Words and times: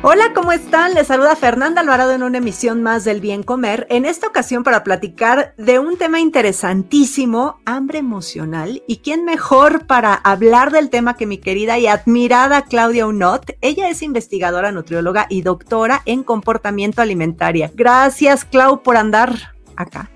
Hola, 0.00 0.32
¿cómo 0.32 0.52
están? 0.52 0.94
Les 0.94 1.08
saluda 1.08 1.34
Fernanda 1.34 1.80
Alvarado 1.80 2.12
en 2.12 2.22
una 2.22 2.38
emisión 2.38 2.84
más 2.84 3.02
del 3.02 3.20
Bien 3.20 3.42
Comer, 3.42 3.84
en 3.90 4.04
esta 4.04 4.28
ocasión 4.28 4.62
para 4.62 4.84
platicar 4.84 5.54
de 5.56 5.80
un 5.80 5.96
tema 5.96 6.20
interesantísimo, 6.20 7.58
hambre 7.64 7.98
emocional. 7.98 8.80
¿Y 8.86 8.98
quién 8.98 9.24
mejor 9.24 9.86
para 9.86 10.14
hablar 10.14 10.70
del 10.70 10.88
tema 10.88 11.16
que 11.16 11.26
mi 11.26 11.38
querida 11.38 11.80
y 11.80 11.88
admirada 11.88 12.62
Claudia 12.62 13.08
Unot? 13.08 13.56
Ella 13.60 13.88
es 13.88 14.02
investigadora, 14.02 14.70
nutrióloga 14.70 15.26
y 15.28 15.42
doctora 15.42 16.02
en 16.04 16.22
comportamiento 16.22 17.02
alimentaria. 17.02 17.72
Gracias, 17.74 18.44
Clau, 18.44 18.84
por 18.84 18.96
andar 18.96 19.56
acá. 19.74 20.12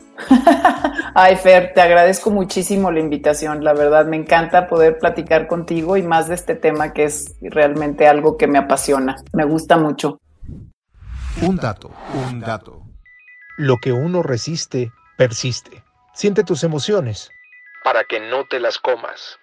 Ay, 1.15 1.37
Fer, 1.37 1.73
te 1.75 1.81
agradezco 1.81 2.31
muchísimo 2.31 2.91
la 2.91 3.01
invitación. 3.01 3.65
La 3.65 3.73
verdad, 3.75 4.07
me 4.07 4.17
encanta 4.17 4.67
poder 4.67 4.99
platicar 4.99 5.47
contigo 5.47 5.97
y 5.97 6.03
más 6.03 6.29
de 6.29 6.35
este 6.35 6.55
tema 6.55 6.93
que 6.93 7.05
es 7.05 7.37
realmente 7.41 8.07
algo 8.07 8.37
que 8.37 8.47
me 8.47 8.59
apasiona. 8.59 9.17
Me 9.33 9.45
gusta 9.45 9.77
mucho. 9.77 10.21
Un 11.43 11.57
dato, 11.57 11.91
un 12.29 12.41
dato. 12.41 12.83
Lo 13.57 13.77
que 13.79 13.93
uno 13.93 14.23
resiste, 14.23 14.93
persiste. 15.17 15.83
Siente 16.15 16.45
tus 16.45 16.65
emociones. 16.65 17.31
Para 17.85 18.05
que 18.05 18.21
no 18.21 18.45
te 18.47 18.61
las 18.61 18.79
comas. 18.79 19.39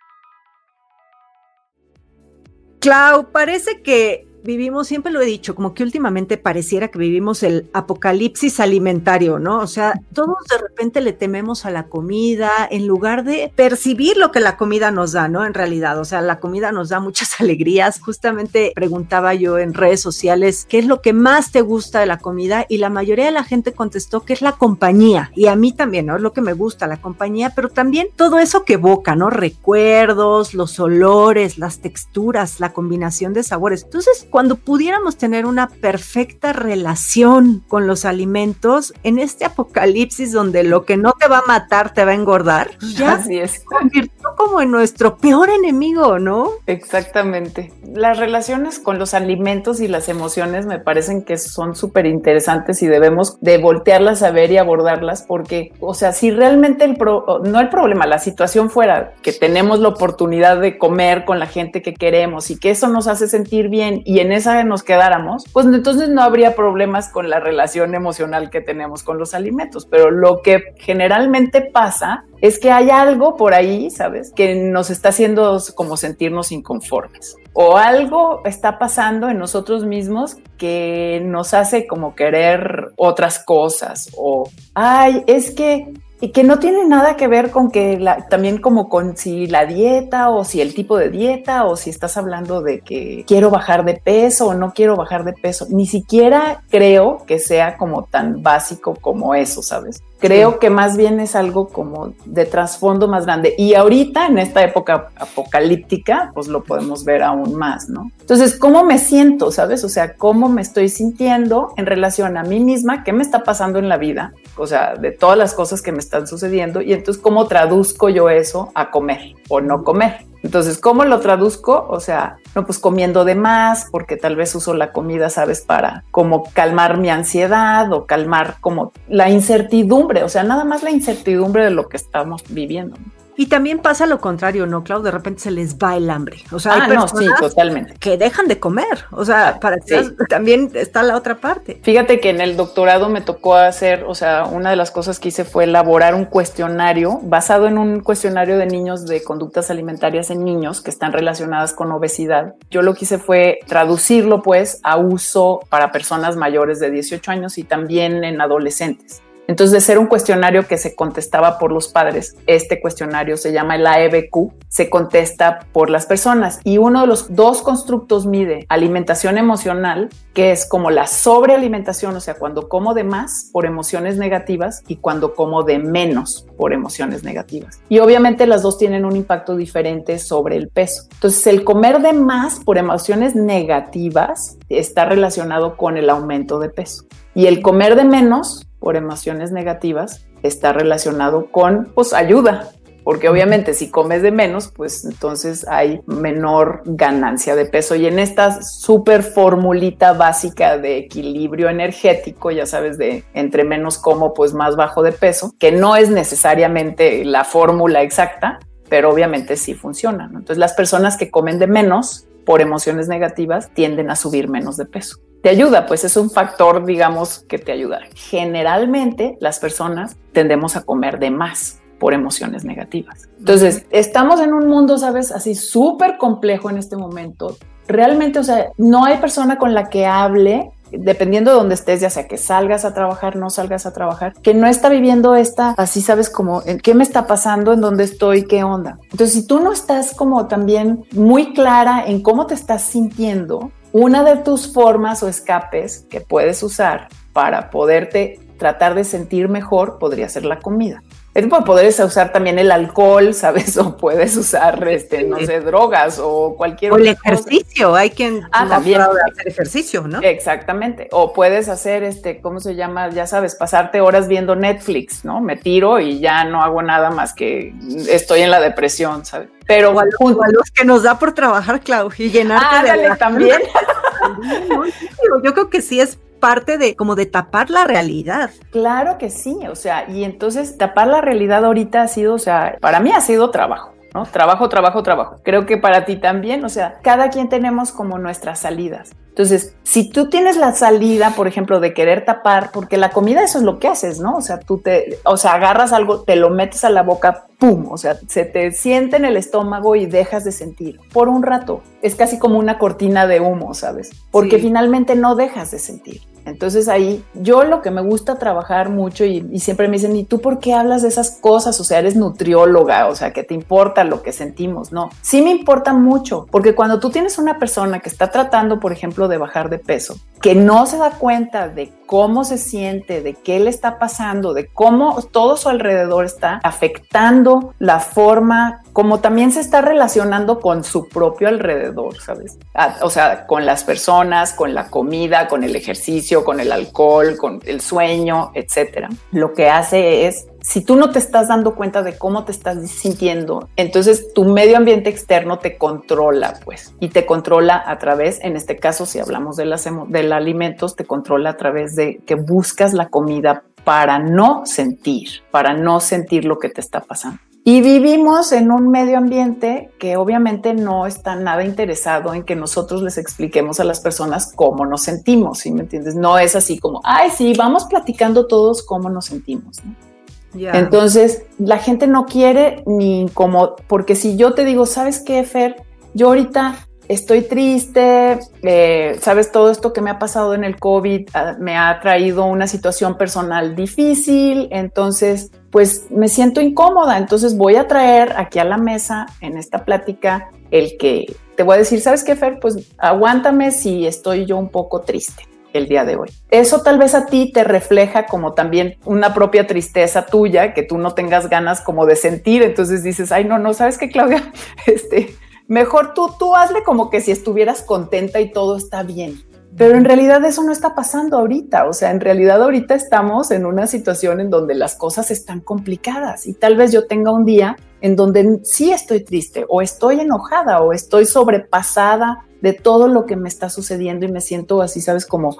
Clau, 2.80 3.32
parece 3.32 3.82
que 3.82 4.29
vivimos, 4.44 4.88
siempre 4.88 5.12
lo 5.12 5.22
he 5.22 5.26
dicho, 5.26 5.56
como 5.56 5.73
que 5.73 5.84
últimamente 5.84 6.38
pareciera 6.38 6.90
que 6.90 7.00
vivimos 7.00 7.44
el 7.44 7.70
apocalipsis 7.73 8.59
alimentario, 8.59 9.40
¿no? 9.40 9.59
O 9.59 9.68
sea, 9.68 10.00
todos 10.14 10.38
de 10.50 10.58
repente 10.58 11.02
le 11.02 11.14
tememos 11.14 11.66
a 11.66 11.72
la 11.72 11.88
comida 11.88 12.52
en 12.70 12.88
lugar 12.88 13.23
de 13.23 13.52
percibir 13.56 14.17
lo 14.17 14.32
que 14.32 14.40
la 14.40 14.58
comida 14.58 14.92
nos 14.92 15.12
da, 15.12 15.28
¿no? 15.28 15.45
En 15.45 15.54
realidad, 15.54 16.00
o 16.00 16.06
sea, 16.06 16.22
la 16.22 16.40
comida 16.40 16.72
nos 16.72 16.90
da 16.90 17.00
muchas 17.00 17.30
alegrías. 17.42 18.00
Justamente 18.00 18.72
preguntaba 18.76 19.34
yo 19.34 19.58
en 19.58 19.73
redes 19.73 20.02
sociales, 20.02 20.66
¿qué 20.70 20.80
es 20.80 20.86
lo 20.86 21.02
que 21.02 21.14
más 21.14 21.52
te 21.52 21.62
gusta 21.62 22.00
de 22.00 22.06
la 22.06 22.17
comida? 22.17 22.66
Y 22.70 22.78
la 22.78 22.90
mayoría 22.90 23.26
de 23.26 23.32
la 23.32 23.44
gente 23.44 23.73
contestó 23.73 24.22
que 24.22 24.34
es 24.34 24.42
la 24.42 24.54
compañía. 24.54 25.32
Y 25.36 25.48
a 25.48 25.56
mí 25.56 25.72
también, 25.72 26.06
¿no? 26.06 26.16
Es 26.16 26.22
lo 26.22 26.34
que 26.34 26.42
me 26.42 26.54
gusta, 26.54 26.88
la 26.88 27.02
compañía, 27.02 27.54
pero 27.56 27.70
también 27.70 28.08
todo 28.16 28.40
eso 28.40 28.64
que 28.64 28.73
evoca, 28.73 29.16
¿no? 29.16 29.30
Recuerdos, 29.30 30.54
los 30.54 30.80
olores, 30.80 31.58
las 31.58 31.80
texturas, 31.80 32.60
la 32.60 32.73
combinación 32.73 33.34
de 33.34 33.44
sabores. 33.44 33.84
Entonces, 33.84 34.28
cuando 34.30 34.56
pudiéramos 34.56 35.18
tener 35.18 35.46
una 35.46 35.68
perfecta 35.70 36.54
relación 36.54 37.64
con 37.67 37.88
los 37.88 38.06
alimentos 38.06 38.94
en 39.04 39.20
este 39.20 39.45
apocalipsis 39.45 40.32
donde 40.32 40.64
lo 40.64 40.86
que 40.86 40.98
no 40.98 41.14
te 41.14 41.28
va 41.28 41.40
a 41.40 41.48
matar 41.48 41.94
te 41.94 42.06
va 42.06 42.12
a 42.12 42.16
engordar, 42.16 42.72
pues 42.80 42.95
ya 42.95 43.14
Así 43.14 43.38
es. 43.38 43.52
se 43.52 44.00
como 44.36 44.62
en 44.62 44.72
nuestro 44.72 45.17
peor 45.17 45.50
enemigo, 45.50 46.20
¿no? 46.20 46.50
Exactamente. 46.67 47.72
Las 47.94 48.20
relaciones 48.20 48.80
con 48.80 49.00
los 49.00 49.14
alimentos 49.14 49.80
y 49.80 49.88
las 49.88 50.10
emociones 50.10 50.66
me 50.66 50.80
parecen 50.80 51.23
que 51.23 51.38
son 51.38 51.76
súper 51.76 52.06
interesantes 52.06 52.82
y 52.84 52.88
debemos 52.88 53.39
de 53.42 53.58
voltearlas 53.58 54.22
a 54.23 54.32
ver 54.32 54.52
y 54.52 54.58
abordarlas 54.58 55.23
porque, 55.28 55.72
o 55.80 55.94
sea, 55.94 56.12
si 56.12 56.32
realmente 56.32 56.86
el 56.86 56.95
pro, 56.95 57.42
no 57.44 57.60
el 57.60 57.70
problema, 57.70 58.06
la 58.06 58.20
situación 58.20 58.70
fuera 58.70 59.14
que 59.22 59.34
tenemos 59.34 59.80
la 59.80 59.89
oportunidad 59.89 60.60
de 60.60 60.78
comer 60.78 61.26
con 61.26 61.39
la 61.39 61.48
gente 61.48 61.82
que 61.82 61.94
queremos 61.94 62.52
y 62.52 62.60
que 62.60 62.72
eso 62.72 62.88
nos 62.88 63.08
hace 63.08 63.28
sentir 63.28 63.70
bien 63.70 64.02
y 64.06 64.20
en 64.20 64.32
esa 64.32 64.64
nos 64.64 64.84
quedáramos, 64.84 65.45
pues 65.52 65.66
entonces 65.66 66.10
no 66.10 66.22
habría 66.22 66.56
problemas 66.56 67.10
con 67.10 67.30
la 67.30 67.39
relación 67.39 67.95
emocional 67.95 68.50
que 68.50 68.62
tenemos 68.62 69.04
con 69.04 69.18
los 69.18 69.34
alimentos. 69.34 69.86
Pero 69.86 70.12
lo 70.12 70.42
que 70.42 70.73
generalmente 70.78 71.62
pasa 71.62 72.26
es 72.42 72.60
que 72.60 72.72
hay 72.72 72.89
algo 72.89 73.36
por 73.36 73.54
ahí, 73.54 73.89
¿sabes? 73.89 74.32
Que 74.33 74.55
nos 74.55 74.89
está 74.89 75.10
haciendo 75.10 75.58
como 75.76 75.98
sentirnos 75.98 76.52
inconformes. 76.52 77.36
O 77.54 77.77
algo 77.77 78.42
está 78.45 78.80
pasando 78.80 79.30
en 79.30 79.38
nosotros 79.38 79.86
mismos 79.86 80.38
que 80.58 81.22
nos 81.23 81.54
hace 81.54 81.88
como 81.88 82.16
querer 82.16 82.92
otras 82.95 83.39
cosas. 83.39 84.10
O, 84.16 84.50
ay, 84.73 85.23
es 85.27 85.52
que 85.52 85.94
y 86.22 86.32
que 86.32 86.44
no 86.44 86.60
tiene 86.60 86.86
nada 86.86 87.16
que 87.16 87.28
ver 87.28 87.50
con 87.50 87.72
que 87.72 87.98
la, 87.98 88.28
también 88.28 88.60
como 88.60 88.90
con 88.90 89.16
si 89.16 89.48
la 89.48 89.66
dieta 89.66 90.30
o 90.30 90.44
si 90.44 90.62
el 90.62 90.74
tipo 90.74 90.98
de 90.98 91.10
dieta 91.10 91.66
o 91.66 91.78
si 91.78 91.90
estás 91.90 92.18
hablando 92.18 92.62
de 92.62 92.82
que 92.82 93.24
quiero 93.26 93.50
bajar 93.50 93.86
de 93.86 93.96
peso 93.96 94.48
o 94.48 94.54
no 94.54 94.74
quiero 94.74 94.96
bajar 94.96 95.24
de 95.24 95.34
peso. 95.34 95.66
Ni 95.70 95.86
siquiera 95.86 96.64
creo 96.70 97.24
que 97.26 97.40
sea 97.40 97.78
como 97.78 98.04
tan 98.04 98.44
básico 98.44 98.96
como 99.00 99.34
eso, 99.34 99.62
¿sabes? 99.62 100.04
Creo 100.20 100.54
sí. 100.54 100.58
que 100.60 100.70
más 100.70 100.98
bien 100.98 101.22
es 101.22 101.36
algo 101.36 101.70
como 101.70 102.14
de 102.26 102.46
trasfondo 102.46 103.08
más 103.08 103.26
grande. 103.26 103.56
Y 103.58 103.76
ahorita, 103.76 104.28
en 104.28 104.38
esta 104.38 104.62
época 104.62 105.12
apocalíptica, 105.16 106.32
pues 106.34 106.50
lo 106.50 106.64
podemos 106.64 107.06
ver 107.06 107.24
aún 107.24 107.56
más, 107.56 107.88
¿no? 107.88 108.12
Entonces, 108.20 108.58
¿cómo 108.58 108.84
me 108.84 109.00
siento, 109.00 109.50
sabes? 109.52 109.86
O 109.86 109.90
sea, 109.90 110.16
¿cómo 110.16 110.50
me 110.50 110.62
estoy 110.62 110.90
sintiendo 110.90 111.74
en 111.78 111.86
relación 111.86 112.36
a 112.38 112.44
mí 112.44 112.60
misma? 112.60 113.04
¿Qué 113.06 113.14
me 113.14 113.24
está 113.24 113.44
pasando 113.46 113.80
en 113.80 113.88
la 113.88 113.96
vida? 113.96 114.34
O 114.58 114.68
sea, 114.68 114.96
de 114.96 115.12
todas 115.12 115.38
las 115.38 115.54
cosas 115.54 115.82
que 115.82 115.94
me 115.94 116.00
están 116.09 116.27
sucediendo. 116.27 116.81
Y 116.81 116.93
entonces, 116.93 117.21
¿cómo 117.21 117.47
traduzco 117.47 118.09
yo 118.09 118.30
eso 118.30 118.71
a 118.73 118.89
comer 118.89 119.36
o 119.47 119.61
no 119.61 119.83
comer? 119.83 120.25
Entonces, 120.42 120.80
¿cómo 120.80 121.05
lo 121.05 121.20
traduzco? 121.20 121.86
O 121.89 121.99
sea, 121.99 122.37
no, 122.55 122.65
pues 122.65 122.80
comiendo 122.80 123.25
de 123.25 123.36
más, 123.36 123.87
porque 123.92 124.17
tal 124.17 124.36
vez 124.36 124.55
uso 124.55 124.73
la 124.73 124.92
comida, 124.92 125.30
¿sabes? 125.30 125.61
Para 125.61 126.03
como 126.11 126.45
calmar 126.53 126.97
mi 126.97 127.09
ansiedad 127.09 127.92
o 127.93 128.06
calmar 128.06 128.56
como 128.59 128.92
la 129.07 129.30
incertidumbre, 129.30 130.24
o 130.24 130.30
sea, 130.30 130.44
nada 130.44 130.63
más 130.63 130.81
la 130.81 130.92
incertidumbre 130.92 131.65
de 131.65 131.71
lo 131.71 131.89
que 131.89 131.97
estamos 131.97 132.44
viviendo. 132.50 132.95
Y 133.39 133.45
también 133.45 133.80
pasa 133.80 134.06
lo 134.06 134.19
contrario, 134.19 134.66
¿no, 134.66 134.83
Clau? 134.83 135.01
De 135.01 135.12
repente 135.12 135.39
se 135.39 135.51
les 135.51 135.77
va 135.77 135.95
el 135.95 136.10
hambre. 136.10 136.39
O 136.51 136.60
sea, 136.60 136.74
ah, 136.74 136.83
hay 136.83 136.94
no, 136.94 137.07
sí, 137.07 137.25
totalmente. 137.39 137.94
Que 137.98 138.18
dejan 138.18 138.50
de 138.50 138.60
comer. 138.60 139.06
O 139.12 139.24
sea, 139.24 139.62
para 139.62 139.77
sí. 139.77 139.95
también 140.27 140.69
está 140.74 141.04
la 141.04 141.16
otra 141.16 141.36
parte. 141.36 141.80
Fíjate 141.81 142.19
que 142.19 142.31
en 142.31 142.42
el 142.42 142.57
doctorado 142.57 143.07
me 143.07 143.22
tocó 143.22 143.56
hacer, 143.56 144.04
o 144.04 144.13
sea, 144.13 144.44
una 144.44 144.72
de 144.72 144.75
las 144.75 144.92
cosas 144.92 145.22
que 145.22 145.30
hice 145.30 145.45
fue 145.45 145.63
elaborar 145.63 146.16
un 146.16 146.25
cuestionario 146.25 147.22
basado 147.24 147.68
en 147.68 147.77
un 147.77 148.01
cuestionario 148.01 148.57
de 148.57 148.66
niños 148.66 149.06
de 149.06 149.24
conductas 149.24 149.71
alimentarias 149.71 150.31
en 150.31 150.44
niños 150.44 150.81
que 150.81 150.89
están 150.89 151.13
relacionadas 151.13 151.71
con 151.71 151.94
obesidad. 151.94 152.56
Yo 152.69 152.81
lo 152.81 152.94
que 152.94 153.06
hice 153.06 153.19
fue 153.19 153.60
traducirlo, 153.68 154.42
pues, 154.42 154.81
a 154.83 154.98
uso 154.98 155.62
para 155.69 155.94
personas 155.94 156.36
mayores 156.36 156.81
de 156.81 156.92
18 156.92 157.31
años 157.31 157.57
y 157.57 157.63
también 157.63 158.25
en 158.25 158.42
adolescentes. 158.42 159.21
Entonces, 159.50 159.71
de 159.71 159.81
ser 159.81 159.98
un 159.98 160.06
cuestionario 160.06 160.68
que 160.68 160.77
se 160.77 160.94
contestaba 160.94 161.57
por 161.57 161.71
los 161.71 161.88
padres, 161.88 162.36
este 162.45 162.80
cuestionario 162.80 163.36
se 163.36 163.51
llama 163.51 163.77
el 163.77 163.88
AEBQ, 163.88 164.53
se 164.68 164.91
contesta 164.91 165.65
por 165.71 165.89
las 165.89 166.06
personas 166.06 166.59
y 166.63 166.77
uno 166.77 167.01
de 167.01 167.07
los 167.07 167.33
dos 167.33 167.63
constructos 167.63 168.27
mide 168.27 168.68
alimentación 168.69 169.39
emocional, 169.39 170.09
que 170.35 170.51
es 170.51 170.68
como 170.68 170.91
la 170.91 171.07
sobrealimentación, 171.07 172.15
o 172.15 172.19
sea, 172.19 172.35
cuando 172.35 172.69
como 172.69 172.94
de 172.94 173.03
más 173.03 173.50
por 173.51 173.65
emociones 173.65 174.18
negativas 174.18 174.83
y 174.88 174.97
cuando 174.97 175.33
como 175.33 175.63
de 175.63 175.79
menos 175.79 176.45
por 176.56 176.71
emociones 176.71 177.24
negativas. 177.24 177.81
Y 177.89 177.97
obviamente 177.97 178.45
las 178.45 178.62
dos 178.62 178.77
tienen 178.77 179.03
un 179.03 179.15
impacto 179.15 179.56
diferente 179.56 180.19
sobre 180.19 180.57
el 180.57 180.69
peso. 180.69 181.07
Entonces, 181.13 181.47
el 181.47 181.63
comer 181.63 182.03
de 182.03 182.13
más 182.13 182.59
por 182.59 182.77
emociones 182.77 183.33
negativas 183.33 184.59
está 184.69 185.06
relacionado 185.06 185.75
con 185.75 185.97
el 185.97 186.12
aumento 186.12 186.59
de 186.59 186.69
peso. 186.69 187.06
Y 187.33 187.47
el 187.47 187.63
comer 187.63 187.95
de 187.95 188.03
menos 188.03 188.69
por 188.79 188.95
emociones 188.95 189.51
negativas 189.51 190.25
está 190.43 190.73
relacionado 190.73 191.51
con 191.51 191.91
pues 191.93 192.13
ayuda, 192.13 192.71
porque 193.03 193.29
obviamente 193.29 193.73
si 193.73 193.89
comes 193.89 194.21
de 194.21 194.31
menos, 194.31 194.71
pues 194.71 195.03
entonces 195.05 195.67
hay 195.67 196.01
menor 196.05 196.81
ganancia 196.85 197.55
de 197.55 197.65
peso. 197.65 197.95
Y 197.95 198.05
en 198.05 198.19
esta 198.19 198.61
super 198.61 199.23
formulita 199.23 200.13
básica 200.13 200.77
de 200.77 200.97
equilibrio 200.97 201.69
energético, 201.69 202.51
ya 202.51 202.65
sabes, 202.65 202.97
de 202.97 203.23
entre 203.33 203.63
menos 203.63 203.97
como, 203.97 204.33
pues 204.33 204.53
más 204.53 204.75
bajo 204.75 205.01
de 205.01 205.11
peso, 205.11 205.53
que 205.59 205.71
no 205.71 205.95
es 205.95 206.09
necesariamente 206.09 207.25
la 207.25 207.45
fórmula 207.45 208.03
exacta, 208.03 208.59
pero 208.89 209.09
obviamente 209.09 209.55
sí 209.55 209.73
funciona. 209.73 210.25
Entonces 210.25 210.57
las 210.57 210.73
personas 210.73 211.17
que 211.17 211.31
comen 211.31 211.57
de 211.57 211.67
menos 211.67 212.27
por 212.45 212.61
emociones 212.61 213.07
negativas 213.07 213.71
tienden 213.73 214.09
a 214.09 214.15
subir 214.15 214.49
menos 214.49 214.77
de 214.77 214.85
peso. 214.85 215.19
Te 215.41 215.50
ayuda, 215.50 215.86
pues 215.86 216.03
es 216.03 216.18
un 216.18 216.30
factor, 216.30 216.86
digamos, 216.86 217.39
que 217.47 217.59
te 217.59 217.71
ayuda. 217.71 218.01
Generalmente 218.13 219.38
las 219.39 219.59
personas 219.59 220.18
tendemos 220.33 220.75
a 220.75 220.81
comer 220.81 221.18
de 221.19 221.31
más 221.31 221.80
por 221.97 222.13
emociones 222.13 222.65
negativas. 222.65 223.30
Entonces, 223.39 223.86
estamos 223.91 224.41
en 224.41 224.53
un 224.53 224.68
mundo, 224.68 224.97
sabes, 224.97 225.31
así 225.31 225.56
súper 225.56 226.18
complejo 226.18 226.69
en 226.69 226.77
este 226.77 226.95
momento. 226.97 227.57
Realmente, 227.88 228.39
o 228.39 228.44
sea, 228.44 228.69
no 228.77 229.06
hay 229.06 229.18
persona 229.18 229.57
con 229.57 229.74
la 229.74 229.89
que 229.89 230.06
hable 230.06 230.71
dependiendo 230.91 231.51
de 231.51 231.57
donde 231.57 231.75
estés, 231.75 232.01
ya 232.01 232.09
sea 232.09 232.27
que 232.27 232.38
salgas 232.38 232.86
a 232.86 232.94
trabajar, 232.94 233.36
no 233.36 233.50
salgas 233.50 233.86
a 233.86 233.94
trabajar, 233.94 234.33
que 234.41 234.53
no 234.53 234.68
está 234.68 234.89
viviendo 234.89 235.36
esta, 235.36 235.71
así 235.77 236.01
sabes 236.01 236.30
como, 236.30 236.63
¿qué 236.81 236.94
me 236.94 237.03
está 237.03 237.27
pasando? 237.27 237.74
¿En 237.74 237.81
dónde 237.81 238.03
estoy? 238.03 238.45
¿Qué 238.45 238.63
onda? 238.63 238.97
Entonces, 239.03 239.33
si 239.33 239.45
tú 239.45 239.59
no 239.59 239.71
estás 239.71 240.13
como 240.15 240.47
también 240.47 241.06
muy 241.12 241.53
clara 241.53 242.03
en 242.06 242.21
cómo 242.21 242.47
te 242.47 242.56
estás 242.56 242.81
sintiendo, 242.81 243.71
una 243.91 244.24
de 244.24 244.38
tus 244.38 244.71
formas 244.71 245.24
o 245.24 245.27
escapes 245.27 246.06
que 246.09 246.21
puedes 246.21 246.62
usar 246.63 247.07
para 247.33 247.69
poderte 247.69 248.39
tratar 248.57 248.94
de 248.94 249.03
sentir 249.03 249.50
mejor 249.50 249.97
podría 249.97 250.30
ser 250.30 250.45
la 250.45 250.59
comida. 250.59 251.01
Pues, 251.47 251.63
puedes 251.65 252.00
usar 252.00 252.31
también 252.31 252.59
el 252.59 252.71
alcohol, 252.71 253.33
¿sabes? 253.33 253.77
O 253.77 253.97
puedes 253.97 254.36
usar, 254.36 254.86
este, 254.88 255.24
no 255.24 255.39
sé, 255.39 255.62
drogas 255.62 256.19
o 256.21 256.56
cualquier 256.57 256.91
O 256.94 256.97
el 256.97 257.07
ejercicio, 257.07 257.95
hay 257.95 258.09
quien 258.09 258.41
ah, 258.51 258.68
también 258.68 259.01
hacer 259.01 259.47
ejercicio, 259.47 260.07
¿no? 260.07 260.19
Exactamente. 260.21 261.07
O 261.12 261.33
puedes 261.33 261.69
hacer, 261.69 262.03
este, 262.03 262.41
¿cómo 262.41 262.59
se 262.59 262.75
llama? 262.75 263.09
Ya 263.09 263.27
sabes, 263.27 263.56
pasarte 263.56 264.01
horas 264.01 264.27
viendo 264.27 264.56
Netflix, 264.56 265.24
¿no? 265.24 265.39
Me 265.39 265.56
tiro 265.56 266.00
y 266.00 266.19
ya 266.19 266.44
no 266.44 266.63
hago 266.63 266.81
nada 266.81 267.09
más 267.12 267.33
que 267.33 267.74
estoy 268.09 268.41
en 268.41 268.51
la 268.51 268.59
depresión, 268.59 269.25
¿sabes? 269.25 269.50
Pero 269.68 269.91
o 269.91 270.00
a, 270.00 270.06
los, 270.06 270.71
que 270.71 270.83
nos 270.83 271.03
da 271.03 271.19
por 271.19 271.33
trabajar, 271.33 271.81
Clau, 271.81 272.09
y 272.18 272.31
llenarte 272.31 272.91
de 272.97 273.15
también. 273.18 273.62
Yo 275.44 275.53
creo 275.53 275.69
que 275.69 275.81
sí 275.83 276.01
es 276.01 276.18
parte 276.39 276.77
de 276.77 276.95
como 276.95 277.15
de 277.15 277.25
tapar 277.25 277.69
la 277.69 277.86
realidad. 277.86 278.51
Claro 278.71 279.18
que 279.18 279.30
sí, 279.30 279.57
o 279.69 279.75
sea, 279.75 280.09
y 280.09 280.24
entonces 280.24 280.77
tapar 280.77 281.07
la 281.07 281.21
realidad 281.21 281.65
ahorita 281.65 282.01
ha 282.01 282.07
sido, 282.07 282.33
o 282.33 282.39
sea, 282.39 282.77
para 282.81 283.00
mí 283.00 283.12
ha 283.12 283.21
sido 283.21 283.51
trabajo. 283.51 283.94
¿No? 284.13 284.25
Trabajo, 284.25 284.69
trabajo, 284.69 285.03
trabajo. 285.03 285.38
Creo 285.44 285.65
que 285.65 285.77
para 285.77 286.06
ti 286.06 286.15
también, 286.15 286.63
o 286.65 286.69
sea, 286.69 287.00
cada 287.01 287.29
quien 287.29 287.50
tenemos 287.50 287.91
como 287.91 288.17
nuestras 288.17 288.59
salidas. 288.59 289.11
Entonces, 289.39 289.73
si 289.83 290.09
tú 290.09 290.29
tienes 290.29 290.57
la 290.57 290.73
salida, 290.73 291.31
por 291.33 291.47
ejemplo, 291.47 291.79
de 291.79 291.94
querer 291.94 292.25
tapar, 292.25 292.71
porque 292.73 292.97
la 292.97 293.11
comida 293.11 293.41
eso 293.41 293.57
es 293.59 293.63
lo 293.63 293.79
que 293.79 293.88
haces, 293.88 294.19
¿no? 294.19 294.35
O 294.35 294.41
sea, 294.41 294.59
tú 294.59 294.79
te, 294.79 295.17
o 295.23 295.38
sea, 295.38 295.53
agarras 295.53 295.94
algo, 295.94 296.23
te 296.23 296.35
lo 296.35 296.50
metes 296.50 296.83
a 296.83 296.89
la 296.89 297.03
boca, 297.03 297.45
¡pum! 297.57 297.88
O 297.89 297.97
sea, 297.97 298.17
se 298.27 298.44
te 298.44 298.71
siente 298.73 299.15
en 299.15 299.23
el 299.23 299.38
estómago 299.38 299.95
y 299.95 300.07
dejas 300.07 300.44
de 300.44 300.51
sentir 300.51 301.00
por 301.13 301.29
un 301.29 301.44
rato. 301.44 301.83
Es 302.01 302.15
casi 302.15 302.38
como 302.38 302.59
una 302.59 302.77
cortina 302.77 303.27
de 303.27 303.39
humo, 303.39 303.73
¿sabes? 303.73 304.09
Porque 304.29 304.59
finalmente 304.59 305.15
no 305.15 305.35
dejas 305.35 305.71
de 305.71 305.79
sentir. 305.79 306.21
Entonces 306.50 306.88
ahí 306.88 307.24
yo 307.34 307.63
lo 307.63 307.81
que 307.81 307.92
me 307.92 308.01
gusta 308.01 308.38
trabajar 308.38 308.90
mucho 308.90 309.25
y, 309.25 309.60
siempre 309.60 309.88
me 309.88 309.98
dicen, 309.98 310.16
¿y 310.16 310.24
tú 310.24 310.42
por 310.42 310.60
qué 310.60 310.74
hablas 310.74 311.01
de 311.01 311.07
esas 311.07 311.31
cosas? 311.31 311.80
O 311.80 311.84
sea, 311.84 312.00
eres 312.00 312.16
nutrióloga, 312.16 313.07
o 313.07 313.16
sea, 313.16 313.31
que 313.34 313.44
te 313.44 313.54
importa 313.54 314.04
lo 314.04 314.22
que 314.22 314.31
sentimos. 314.31 314.92
No, 314.92 315.10
sí 315.22 315.42
me 315.42 315.51
importa 315.51 315.94
mucho, 315.94 316.48
porque 316.51 316.75
cuando 316.75 317.00
tú 317.00 317.10
tienes 317.10 317.38
una 317.38 317.60
persona 317.60 318.00
que 318.00 318.10
está 318.10 318.31
tratando, 318.31 318.80
por 318.80 318.92
ejemplo, 318.92 319.28
de 319.28 319.38
bajar 319.38 319.69
de 319.69 319.80
peso, 319.80 320.18
que 320.42 320.56
no 320.56 320.86
se 320.86 320.98
da 320.98 321.12
cuenta 321.12 321.68
de 321.68 321.92
cómo 322.06 322.44
se 322.44 322.57
siente, 322.57 323.22
de 323.22 323.34
qué 323.34 323.60
le 323.60 323.69
está 323.69 324.00
pasando, 324.00 324.54
de 324.54 324.68
cómo 324.68 325.22
todo 325.22 325.57
su 325.57 325.69
alrededor 325.69 326.25
está 326.25 326.60
afectando 326.63 327.74
la 327.78 328.00
forma, 328.00 328.81
como 329.00 329.22
también 329.22 329.54
se 329.54 329.62
está 329.62 329.80
relacionando 329.80 330.60
con 330.60 330.84
su 330.84 331.07
propio 331.07 331.48
alrededor, 331.48 332.19
¿sabes? 332.19 332.57
O 333.01 333.10
sea, 333.10 333.48
con 333.48 333.66
las 333.66 333.86
personas, 333.86 334.51
con 334.51 334.74
la 334.74 334.90
comida, 334.90 335.48
con 335.48 335.63
el 335.63 335.74
ejercicio, 335.74 336.44
con 336.44 336.60
el 336.60 336.69
alcohol, 336.69 337.38
con 337.38 337.62
el 337.66 337.80
sueño, 337.80 338.51
etcétera. 338.54 339.07
Lo 339.31 339.54
que 339.54 339.69
hace 339.69 340.28
es 340.28 340.48
si 340.62 340.81
tú 340.84 340.98
no 340.98 341.12
te 341.12 341.19
estás 341.19 341.48
dando 341.48 341.75
cuenta 341.75 342.04
de 342.04 342.18
cómo 342.18 342.44
te 342.44 342.51
estás 342.51 342.92
sintiendo, 342.92 343.69
entonces 343.78 344.34
tu 344.34 344.44
medio 344.44 344.75
ambiente 344.75 345.10
externo 345.10 345.60
te 345.60 345.78
controla, 345.78 346.60
pues, 346.66 346.94
y 347.00 347.07
te 347.07 347.25
controla 347.25 347.81
a 347.88 348.00
través, 348.00 348.44
en 348.44 348.57
este 348.57 348.75
caso, 348.75 349.06
si 349.06 349.19
hablamos 349.19 349.56
de 349.56 349.63
las 349.63 349.88
del 350.10 350.34
alimentos, 350.34 350.98
te 350.98 351.06
controla 351.06 351.51
a 351.51 351.56
través 351.56 351.96
de 351.96 352.19
que 352.25 352.36
buscas 352.36 352.94
la 352.94 353.07
comida 353.07 353.63
para 353.86 354.19
no 354.19 354.66
sentir, 354.66 355.30
para 355.51 355.74
no 355.74 356.01
sentir 356.01 356.44
lo 356.44 356.60
que 356.60 356.68
te 356.68 356.81
está 356.81 357.00
pasando. 357.00 357.40
Y 357.71 357.81
vivimos 357.81 358.51
en 358.51 358.71
un 358.71 358.89
medio 358.89 359.19
ambiente 359.19 359.92
que 360.00 360.18
obviamente 360.18 360.74
no 360.74 361.06
está 361.06 361.36
nada 361.36 361.63
interesado 361.63 362.33
en 362.33 362.42
que 362.42 362.56
nosotros 362.56 363.04
les 363.04 363.19
expliquemos 363.19 363.80
a 363.80 363.83
las 363.83 364.00
personas 364.00 364.51
cómo 364.56 364.88
nos 364.88 365.04
sentimos, 365.04 365.60
¿sí 365.60 365.71
me 365.71 365.81
entiendes? 365.81 366.16
No 366.16 366.39
es 366.39 366.56
así 366.56 366.80
como, 366.80 367.00
ay, 367.04 367.30
sí, 367.30 367.54
vamos 367.56 367.86
platicando 367.86 368.48
todos 368.48 368.81
cómo 368.81 369.12
nos 369.12 369.25
sentimos. 369.25 369.77
¿no? 369.86 370.74
Entonces, 370.74 371.44
la 371.60 371.77
gente 371.77 372.07
no 372.07 372.25
quiere 372.25 372.81
ni 372.88 373.30
como, 373.36 373.75
porque 373.86 374.15
si 374.15 374.36
yo 374.36 374.56
te 374.56 374.65
digo, 374.65 374.88
¿sabes 374.88 375.19
qué, 375.19 375.44
Fer? 375.44 375.83
Yo 376.15 376.30
ahorita 376.30 376.88
estoy 377.07 377.44
triste, 377.44 378.39
eh, 378.63 379.19
sabes, 379.22 379.51
todo 379.51 379.69
esto 379.69 379.94
que 379.94 380.01
me 380.01 380.10
ha 380.10 380.18
pasado 380.18 380.56
en 380.56 380.63
el 380.63 380.80
COVID 380.80 381.30
ah, 381.36 381.56
me 381.60 381.77
ha 381.77 382.00
traído 382.00 382.45
una 382.45 382.65
situación 382.65 383.15
personal 383.15 383.75
difícil, 383.75 384.69
entonces, 384.72 385.51
pues 385.71 386.07
me 386.10 386.27
siento 386.27 386.62
incómoda, 386.62 387.18
entonces 387.18 387.57
voy 387.57 387.75
a 387.75 387.88
traer 387.88 388.33
aquí 388.38 388.60
a 388.60 388.66
la 388.66 388.77
mesa 388.77 389.27
en 389.42 389.57
esta 389.57 389.86
plática 389.86 390.50
el 390.71 390.98
que 390.98 391.33
te 391.56 391.63
voy 391.63 391.75
a 391.75 391.80
decir, 391.80 392.01
¿sabes 392.01 392.24
qué, 392.24 392.36
Fer? 392.36 392.60
Pues 392.60 392.89
aguántame 392.98 393.71
si 393.71 394.07
estoy 394.07 394.45
yo 394.45 394.57
un 394.57 394.69
poco 394.69 395.01
triste 395.01 395.44
el 395.74 395.88
día 395.88 396.06
de 396.06 396.16
hoy. 396.16 396.30
Eso 396.50 396.81
tal 396.81 396.98
vez 396.98 397.13
a 397.13 397.25
ti 397.25 397.51
te 397.51 397.63
refleja 397.63 398.25
como 398.25 398.54
también 398.54 398.98
una 399.06 399.33
propia 399.33 399.68
tristeza 399.68 400.25
tuya, 400.25 400.74
que 400.74 400.83
tú 400.83 400.98
no 400.98 401.13
tengas 401.13 401.50
ganas 401.50 401.81
como 401.81 402.06
de 402.06 402.15
sentir, 402.15 402.63
entonces 402.63 403.04
dices, 403.04 403.31
ay, 403.31 403.45
no, 403.45 403.60
no, 403.60 403.74
¿sabes 403.74 403.98
qué, 403.98 404.10
Claudia? 404.10 404.51
Este, 404.86 405.36
mejor 405.68 406.13
tú, 406.13 406.31
tú 406.39 406.56
hazle 406.56 406.83
como 406.83 407.10
que 407.10 407.22
si 407.22 407.31
estuvieras 407.31 407.81
contenta 407.83 408.39
y 408.39 408.51
todo 408.51 408.77
está 408.77 409.04
bien. 409.04 409.44
Pero 409.79 409.95
en 409.95 410.03
realidad 410.03 410.43
eso 410.43 410.61
no 410.61 410.73
está 410.73 410.93
pasando 410.93 411.37
ahorita, 411.37 411.87
o 411.87 411.93
sea, 411.93 412.11
en 412.11 412.19
realidad 412.19 412.61
ahorita 412.61 412.95
estamos 412.95 413.49
en 413.49 413.65
una 413.65 413.87
situación 413.87 414.41
en 414.41 414.49
donde 414.49 414.75
las 414.75 414.95
cosas 414.95 415.31
están 415.31 415.61
complicadas 415.61 416.47
y 416.47 416.53
tal 416.53 416.75
vez 416.75 416.91
yo 416.91 417.07
tenga 417.07 417.31
un 417.31 417.45
día 417.45 417.77
en 418.01 418.17
donde 418.17 418.59
sí 418.63 418.91
estoy 418.91 419.23
triste 419.23 419.65
o 419.69 419.81
estoy 419.81 420.19
enojada 420.19 420.81
o 420.81 420.91
estoy 420.91 421.25
sobrepasada 421.25 422.45
de 422.62 422.74
todo 422.74 423.07
lo 423.07 423.25
que 423.25 423.38
me 423.38 423.48
está 423.48 423.69
sucediendo 423.69 424.25
y 424.25 424.31
me 424.33 424.41
siento 424.41 424.81
así, 424.81 425.00
sabes, 425.00 425.25
como 425.25 425.55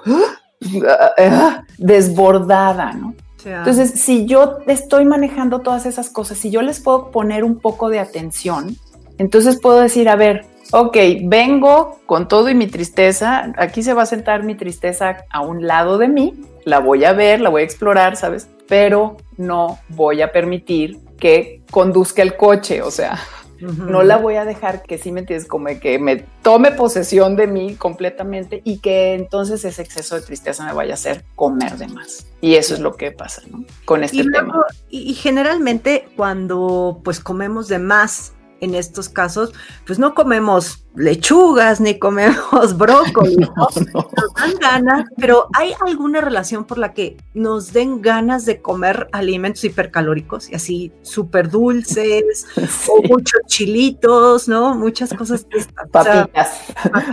desbordada, 1.78 2.92
¿no? 2.92 3.14
Entonces, 3.42 3.92
si 4.02 4.26
yo 4.26 4.58
estoy 4.66 5.06
manejando 5.06 5.60
todas 5.60 5.86
esas 5.86 6.10
cosas, 6.10 6.36
si 6.36 6.50
yo 6.50 6.60
les 6.60 6.78
puedo 6.78 7.10
poner 7.10 7.42
un 7.42 7.58
poco 7.58 7.88
de 7.88 7.98
atención, 7.98 8.76
entonces 9.16 9.58
puedo 9.58 9.80
decir, 9.80 10.10
a 10.10 10.16
ver, 10.16 10.44
ok, 10.72 10.96
vengo 11.24 12.00
con 12.06 12.28
todo 12.28 12.48
y 12.48 12.54
mi 12.54 12.66
tristeza, 12.66 13.52
aquí 13.56 13.82
se 13.82 13.94
va 13.94 14.02
a 14.02 14.06
sentar 14.06 14.42
mi 14.42 14.54
tristeza 14.54 15.24
a 15.30 15.40
un 15.40 15.66
lado 15.66 15.98
de 15.98 16.08
mí, 16.08 16.34
la 16.64 16.78
voy 16.78 17.04
a 17.04 17.12
ver, 17.12 17.40
la 17.40 17.48
voy 17.48 17.62
a 17.62 17.64
explorar, 17.64 18.16
¿sabes? 18.16 18.48
Pero 18.68 19.16
no 19.36 19.78
voy 19.88 20.22
a 20.22 20.32
permitir 20.32 20.98
que 21.18 21.62
conduzca 21.70 22.22
el 22.22 22.36
coche, 22.36 22.82
o 22.82 22.90
sea, 22.90 23.18
no 23.60 24.02
la 24.02 24.16
voy 24.16 24.36
a 24.36 24.44
dejar 24.44 24.82
que 24.82 24.96
sí 24.96 25.12
me 25.12 25.20
entiendes, 25.20 25.46
como 25.46 25.66
que 25.80 25.98
me 25.98 26.24
tome 26.42 26.72
posesión 26.72 27.36
de 27.36 27.46
mí 27.46 27.74
completamente 27.74 28.62
y 28.64 28.78
que 28.78 29.14
entonces 29.14 29.64
ese 29.64 29.82
exceso 29.82 30.14
de 30.14 30.22
tristeza 30.22 30.64
me 30.64 30.72
vaya 30.72 30.92
a 30.92 30.94
hacer 30.94 31.24
comer 31.36 31.76
de 31.76 31.88
más. 31.88 32.26
Y 32.40 32.54
eso 32.54 32.74
es 32.74 32.80
lo 32.80 32.96
que 32.96 33.12
pasa 33.12 33.42
¿no? 33.50 33.64
con 33.84 34.02
este 34.02 34.24
tema. 34.24 34.64
y 34.88 35.12
generalmente 35.14 36.08
cuando 36.16 37.00
pues 37.04 37.20
comemos 37.20 37.68
de 37.68 37.78
más 37.78 38.32
en 38.60 38.74
estos 38.74 39.08
casos, 39.08 39.52
pues 39.86 39.98
no 39.98 40.14
comemos 40.14 40.84
lechugas 40.94 41.80
ni 41.80 41.98
comemos 41.98 42.76
brócoli, 42.76 43.36
nos 43.36 43.74
dan 44.34 44.54
ganas, 44.60 45.04
pero 45.16 45.48
¿hay 45.54 45.72
alguna 45.86 46.20
relación 46.20 46.64
por 46.64 46.78
la 46.78 46.92
que 46.92 47.16
nos 47.34 47.72
den 47.72 48.02
ganas 48.02 48.44
de 48.44 48.60
comer 48.60 49.08
alimentos 49.12 49.64
hipercalóricos 49.64 50.50
y 50.50 50.54
así 50.54 50.92
súper 51.02 51.50
dulces 51.50 52.46
o 52.88 53.02
muchos 53.08 53.40
chilitos, 53.46 54.48
¿no? 54.48 54.74
Muchas 54.74 55.12
cosas. 55.14 55.46
papitas, 55.90 56.60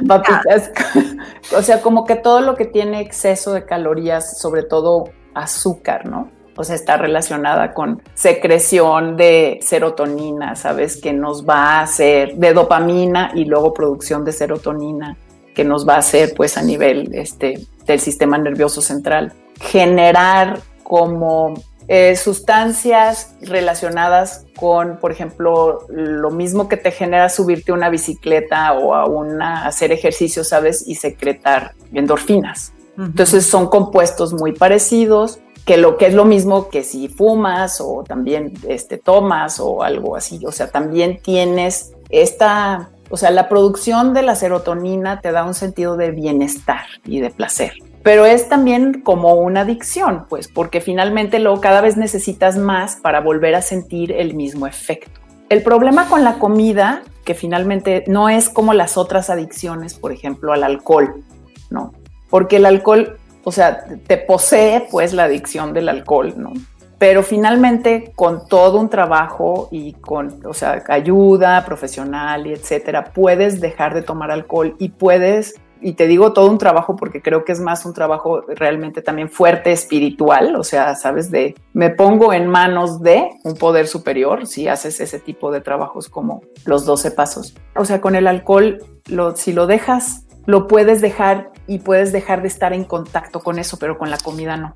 papitas. 0.08 0.72
o 1.56 1.62
sea, 1.62 1.82
como 1.82 2.06
que 2.06 2.16
todo 2.16 2.42
lo 2.42 2.56
que 2.56 2.66
tiene 2.66 3.02
exceso 3.02 3.54
de 3.54 3.66
calorías, 3.66 4.40
sobre 4.40 4.64
todo 4.64 5.10
azúcar, 5.34 6.08
¿no? 6.08 6.37
O 6.58 6.64
sea, 6.64 6.76
está 6.76 6.98
relacionada 6.98 7.74
con 7.74 8.02
secreción 8.16 9.16
de 9.16 9.60
serotonina, 9.62 10.56
¿sabes? 10.56 10.98
Que 10.98 11.14
nos 11.14 11.48
va 11.48 11.78
a 11.78 11.82
hacer 11.82 12.36
de 12.36 12.54
dopamina 12.54 13.32
y 13.36 13.46
luego 13.46 13.74
producción 13.74 14.26
de 14.26 14.32
serotonina, 14.34 15.16
que 15.56 15.64
nos 15.64 15.88
va 15.88 15.96
a 15.96 16.00
hacer 16.00 16.34
pues 16.36 16.58
a 16.58 16.64
nivel 16.64 17.10
este, 17.14 17.66
del 17.86 18.00
sistema 18.00 18.38
nervioso 18.38 18.82
central. 18.82 19.34
Generar 19.60 20.60
como 20.84 21.54
eh, 21.88 22.16
sustancias 22.16 23.36
relacionadas 23.42 24.46
con, 24.58 24.98
por 24.98 25.12
ejemplo, 25.12 25.86
lo 25.90 26.32
mismo 26.32 26.68
que 26.68 26.76
te 26.76 26.92
genera 26.92 27.30
subirte 27.30 27.72
a 27.72 27.76
una 27.76 27.90
bicicleta 27.90 28.74
o 28.74 28.94
a 28.94 29.06
una, 29.06 29.66
hacer 29.66 29.92
ejercicio, 29.92 30.44
¿sabes? 30.44 30.86
Y 30.86 30.96
secretar 30.96 31.76
endorfinas. 31.94 32.74
Entonces 32.98 33.46
son 33.46 33.68
compuestos 33.68 34.34
muy 34.34 34.54
parecidos, 34.54 35.40
que 35.68 35.78
lo 35.78 35.98
que 35.98 36.08
es 36.08 36.14
lo 36.14 36.26
mismo 36.26 36.70
que 36.70 36.82
si 36.82 37.10
fumas 37.10 37.82
o 37.82 38.04
también 38.08 38.54
este, 38.68 38.98
tomas 38.98 39.60
o 39.60 39.84
algo 39.84 40.16
así. 40.16 40.40
O 40.48 40.52
sea, 40.52 40.72
también 40.72 41.20
tienes 41.22 41.92
esta, 42.10 42.90
o 43.10 43.18
sea, 43.18 43.32
la 43.32 43.50
producción 43.50 44.14
de 44.14 44.24
la 44.24 44.36
serotonina 44.36 45.20
te 45.20 45.34
da 45.34 45.44
un 45.44 45.54
sentido 45.54 45.98
de 45.98 46.12
bienestar 46.12 46.86
y 47.06 47.20
de 47.20 47.30
placer 47.30 47.74
pero 48.08 48.26
es 48.26 48.48
también 48.48 49.02
como 49.02 49.36
una 49.36 49.62
adicción, 49.62 50.28
pues, 50.30 50.48
porque 50.48 50.80
finalmente 50.80 51.40
luego 51.40 51.60
cada 51.60 51.82
vez 51.82 51.98
necesitas 51.98 52.56
más 52.56 52.96
para 52.96 53.20
volver 53.20 53.54
a 53.54 53.62
sentir 53.62 54.14
el 54.14 54.34
mismo 54.34 54.66
efecto. 54.66 55.20
El 55.50 55.62
problema 55.62 56.08
con 56.08 56.24
la 56.24 56.40
comida, 56.40 57.02
que 57.26 57.34
finalmente 57.34 58.06
no 58.08 58.30
es 58.30 58.48
como 58.48 58.74
las 58.74 58.96
otras 58.96 59.30
adicciones, 59.30 59.94
por 59.94 60.14
ejemplo, 60.14 60.54
al 60.54 60.64
alcohol, 60.64 61.26
¿no? 61.70 61.92
Porque 62.30 62.56
el 62.56 62.66
alcohol, 62.66 63.18
o 63.48 63.52
sea, 63.54 63.86
te 64.06 64.18
posee 64.18 64.90
pues 64.92 65.14
la 65.14 65.24
adicción 65.24 65.72
del 65.72 65.88
alcohol, 65.88 66.34
¿no? 66.36 66.52
Pero 66.98 67.24
finalmente 67.24 68.12
con 68.14 68.46
todo 68.46 68.78
un 68.78 68.90
trabajo 68.90 69.70
y 69.72 69.94
con, 69.94 70.46
o 70.46 70.54
sea, 70.54 70.84
ayuda 70.90 71.64
profesional 71.64 72.46
y 72.46 72.52
etcétera, 72.52 73.06
puedes 73.06 73.62
dejar 73.62 73.94
de 73.94 74.02
tomar 74.02 74.32
alcohol 74.32 74.76
y 74.80 74.90
puedes 74.90 75.56
y 75.80 75.94
te 75.94 76.08
digo 76.08 76.34
todo 76.34 76.52
un 76.52 76.58
trabajo 76.58 76.98
porque 76.98 77.22
creo 77.22 77.46
que 77.46 77.54
es 77.54 77.62
más 77.62 77.86
un 77.86 77.94
trabajo 77.94 78.42
realmente 78.42 79.02
también 79.02 79.30
fuerte 79.30 79.72
espiritual, 79.72 80.58
o 80.58 80.66
sea, 80.66 80.94
sabes, 80.96 81.32
de 81.32 81.56
me 81.72 81.90
pongo 81.90 82.34
en 82.34 82.48
manos 82.48 83.02
de 83.02 83.30
un 83.46 83.54
poder 83.54 83.88
superior 83.88 84.46
si 84.46 84.68
haces 84.68 85.00
ese 85.00 85.22
tipo 85.22 85.54
de 85.54 85.62
trabajos 85.62 86.10
como 86.10 86.42
los 86.66 86.86
12 86.86 87.12
pasos. 87.12 87.56
O 87.78 87.86
sea, 87.86 88.02
con 88.02 88.16
el 88.16 88.28
alcohol, 88.28 88.80
si 89.36 89.54
lo 89.54 89.68
dejas, 89.68 90.26
lo 90.46 90.68
puedes 90.68 91.00
dejar 91.00 91.52
y 91.68 91.80
puedes 91.80 92.12
dejar 92.12 92.42
de 92.42 92.48
estar 92.48 92.74
en 92.74 92.86
contacto 92.86 93.42
con 93.42 93.60
eso, 93.60 93.78
pero 93.78 93.98
con 93.98 94.10
la 94.10 94.18
comida 94.18 94.58
no. 94.58 94.76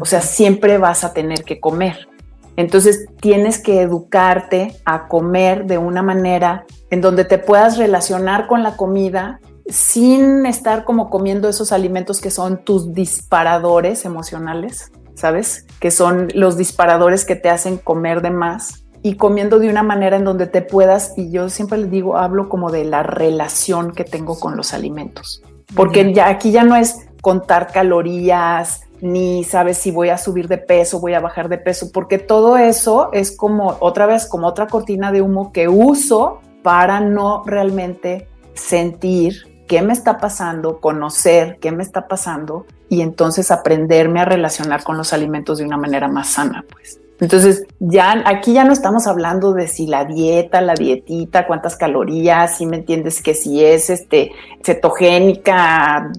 O 0.00 0.04
sea, 0.04 0.20
siempre 0.20 0.78
vas 0.78 1.04
a 1.04 1.12
tener 1.12 1.44
que 1.44 1.60
comer. 1.60 2.08
Entonces 2.56 3.06
tienes 3.20 3.58
que 3.58 3.80
educarte 3.80 4.76
a 4.84 5.08
comer 5.08 5.66
de 5.66 5.78
una 5.78 6.02
manera 6.02 6.64
en 6.90 7.00
donde 7.00 7.24
te 7.24 7.38
puedas 7.38 7.78
relacionar 7.78 8.46
con 8.46 8.62
la 8.62 8.76
comida 8.76 9.40
sin 9.68 10.44
estar 10.46 10.84
como 10.84 11.10
comiendo 11.10 11.48
esos 11.48 11.72
alimentos 11.72 12.20
que 12.20 12.30
son 12.30 12.64
tus 12.64 12.92
disparadores 12.92 14.04
emocionales, 14.04 14.90
¿sabes? 15.14 15.66
Que 15.78 15.90
son 15.90 16.28
los 16.34 16.56
disparadores 16.56 17.24
que 17.24 17.36
te 17.36 17.48
hacen 17.48 17.78
comer 17.78 18.20
de 18.20 18.30
más 18.30 18.84
y 19.02 19.16
comiendo 19.16 19.58
de 19.58 19.70
una 19.70 19.82
manera 19.82 20.16
en 20.16 20.24
donde 20.24 20.46
te 20.46 20.60
puedas, 20.60 21.14
y 21.16 21.30
yo 21.30 21.48
siempre 21.48 21.78
les 21.78 21.90
digo, 21.90 22.18
hablo 22.18 22.48
como 22.48 22.70
de 22.70 22.84
la 22.84 23.02
relación 23.02 23.92
que 23.92 24.04
tengo 24.04 24.38
con 24.38 24.56
los 24.56 24.74
alimentos, 24.74 25.42
porque 25.74 26.12
ya 26.12 26.28
aquí 26.28 26.50
ya 26.50 26.64
no 26.64 26.76
es 26.76 27.06
contar 27.20 27.72
calorías, 27.72 28.82
ni 29.00 29.44
sabes 29.44 29.78
si 29.78 29.90
voy 29.90 30.10
a 30.10 30.18
subir 30.18 30.48
de 30.48 30.58
peso, 30.58 31.00
voy 31.00 31.14
a 31.14 31.20
bajar 31.20 31.48
de 31.48 31.58
peso, 31.58 31.90
porque 31.92 32.18
todo 32.18 32.56
eso 32.56 33.10
es 33.12 33.36
como 33.36 33.76
otra 33.80 34.06
vez, 34.06 34.26
como 34.26 34.46
otra 34.46 34.66
cortina 34.66 35.12
de 35.12 35.22
humo 35.22 35.52
que 35.52 35.68
uso 35.68 36.40
para 36.62 37.00
no 37.00 37.42
realmente 37.46 38.28
sentir 38.54 39.64
qué 39.66 39.82
me 39.82 39.92
está 39.92 40.18
pasando, 40.18 40.80
conocer 40.80 41.58
qué 41.60 41.72
me 41.72 41.82
está 41.82 42.08
pasando 42.08 42.66
y 42.88 43.02
entonces 43.02 43.50
aprenderme 43.50 44.20
a 44.20 44.24
relacionar 44.24 44.82
con 44.82 44.96
los 44.96 45.12
alimentos 45.12 45.58
de 45.58 45.64
una 45.64 45.76
manera 45.76 46.08
más 46.08 46.28
sana, 46.28 46.64
pues. 46.70 47.00
Entonces, 47.20 47.66
ya 47.80 48.22
aquí 48.24 48.54
ya 48.54 48.64
no 48.64 48.72
estamos 48.72 49.06
hablando 49.06 49.52
de 49.52 49.68
si 49.68 49.86
la 49.86 50.06
dieta, 50.06 50.62
la 50.62 50.74
dietita, 50.74 51.46
cuántas 51.46 51.76
calorías, 51.76 52.56
si 52.56 52.64
me 52.64 52.78
entiendes 52.78 53.22
que 53.22 53.34
si 53.34 53.62
es 53.62 53.90
este 53.90 54.32
cetogénica, 54.64 56.10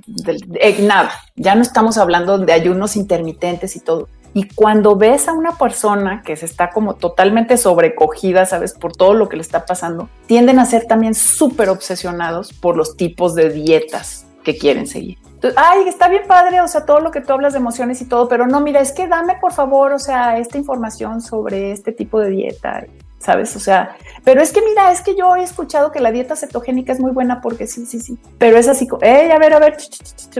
eh, 0.59 0.77
nada. 0.83 1.11
Ya 1.35 1.55
no 1.55 1.63
estamos 1.63 1.97
hablando 1.97 2.37
de 2.37 2.53
ayunos 2.53 2.95
intermitentes 2.95 3.75
y 3.75 3.79
todo. 3.79 4.07
Y 4.33 4.47
cuando 4.47 4.95
ves 4.95 5.27
a 5.27 5.33
una 5.33 5.57
persona 5.57 6.21
que 6.23 6.37
se 6.37 6.45
está 6.45 6.69
como 6.69 6.93
totalmente 6.95 7.57
sobrecogida, 7.57 8.45
sabes, 8.45 8.73
por 8.73 8.95
todo 8.95 9.13
lo 9.13 9.27
que 9.27 9.35
le 9.35 9.41
está 9.41 9.65
pasando, 9.65 10.07
tienden 10.27 10.59
a 10.59 10.65
ser 10.65 10.85
también 10.85 11.15
súper 11.15 11.67
obsesionados 11.69 12.53
por 12.53 12.77
los 12.77 12.95
tipos 12.95 13.35
de 13.35 13.49
dietas 13.49 14.25
que 14.43 14.57
quieren 14.57 14.87
seguir. 14.87 15.17
Ay, 15.55 15.87
está 15.87 16.07
bien 16.07 16.23
padre, 16.27 16.61
o 16.61 16.67
sea, 16.67 16.85
todo 16.85 16.99
lo 16.99 17.11
que 17.11 17.21
tú 17.21 17.33
hablas 17.33 17.53
de 17.53 17.59
emociones 17.59 18.01
y 18.01 18.05
todo, 18.05 18.27
pero 18.27 18.47
no, 18.47 18.59
mira, 18.59 18.79
es 18.79 18.91
que 18.91 19.07
dame 19.07 19.37
por 19.39 19.53
favor, 19.53 19.91
o 19.91 19.99
sea, 19.99 20.37
esta 20.37 20.57
información 20.57 21.21
sobre 21.21 21.71
este 21.71 21.91
tipo 21.91 22.19
de 22.19 22.29
dieta, 22.29 22.85
¿sabes? 23.17 23.55
O 23.55 23.59
sea, 23.59 23.95
pero 24.23 24.41
es 24.41 24.51
que 24.51 24.61
mira, 24.61 24.91
es 24.91 25.01
que 25.01 25.15
yo 25.15 25.35
he 25.35 25.43
escuchado 25.43 25.91
que 25.91 25.99
la 25.99 26.11
dieta 26.11 26.35
cetogénica 26.35 26.91
es 26.91 26.99
muy 26.99 27.11
buena 27.11 27.41
porque 27.41 27.67
sí, 27.67 27.85
sí, 27.85 27.99
sí, 27.99 28.19
pero 28.37 28.57
es 28.57 28.67
así, 28.67 28.87
hey, 29.01 29.31
a 29.31 29.39
ver, 29.39 29.53
a 29.53 29.59
ver, 29.59 29.77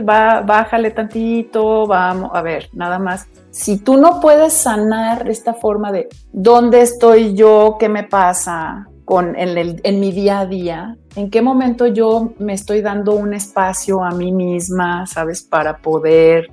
va, 0.08 0.40
bájale 0.40 0.90
tantito, 0.90 1.86
vamos, 1.86 2.30
a 2.32 2.42
ver, 2.42 2.70
nada 2.72 2.98
más 2.98 3.26
si 3.50 3.76
tú 3.76 3.98
no 3.98 4.20
puedes 4.20 4.54
sanar 4.54 5.28
esta 5.28 5.52
forma 5.52 5.92
de 5.92 6.08
dónde 6.32 6.80
estoy 6.80 7.34
yo, 7.34 7.76
qué 7.78 7.88
me 7.88 8.02
pasa 8.02 8.88
en, 9.20 10.00
mi 10.00 10.12
día 10.12 10.40
a 10.40 10.46
día, 10.46 10.96
en 11.16 11.30
qué 11.30 11.42
momento 11.42 11.86
yo 11.86 12.32
me 12.38 12.54
estoy 12.54 12.80
dando 12.80 13.14
un 13.14 13.34
espacio 13.34 14.02
a 14.02 14.10
mí 14.10 14.32
misma, 14.32 15.06
¿sabes? 15.06 15.42
Para 15.42 15.78
poder 15.78 16.50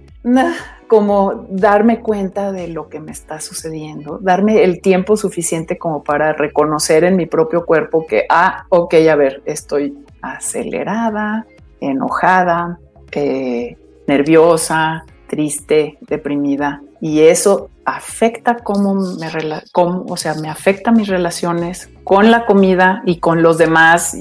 como 0.88 1.46
darme 1.50 2.02
cuenta 2.02 2.52
de 2.52 2.68
lo 2.68 2.90
que 2.90 3.00
me 3.00 3.12
está 3.12 3.40
sucediendo, 3.40 4.18
darme 4.22 4.64
el 4.64 4.82
tiempo 4.82 5.16
suficiente 5.16 5.78
como 5.78 6.04
para 6.04 6.34
reconocer 6.34 7.04
en 7.04 7.16
mi 7.16 7.28
propio 7.28 7.66
cuerpo 7.66 8.06
que, 8.08 8.26
ah, 8.28 8.66
ok, 8.70 8.96
a 9.10 9.16
ver, 9.16 9.42
estoy 9.46 9.98
acelerada, 10.22 11.46
enojada, 11.80 12.80
eh, 13.12 13.78
nerviosa, 14.08 15.06
triste, 15.28 15.98
deprimida. 16.02 16.82
Y 17.00 17.22
eso 17.22 17.70
afecta 17.98 18.58
cómo 18.58 18.96
me, 18.96 19.30
cómo, 19.72 20.06
o 20.08 20.18
sea, 20.18 20.34
me 20.36 20.50
afecta 20.50 20.92
mis 20.92 21.08
relaciones 21.08 21.90
con 22.04 22.32
la 22.32 22.46
comida 22.46 23.02
y 23.06 23.18
con 23.18 23.42
los 23.44 23.58
demás, 23.58 24.16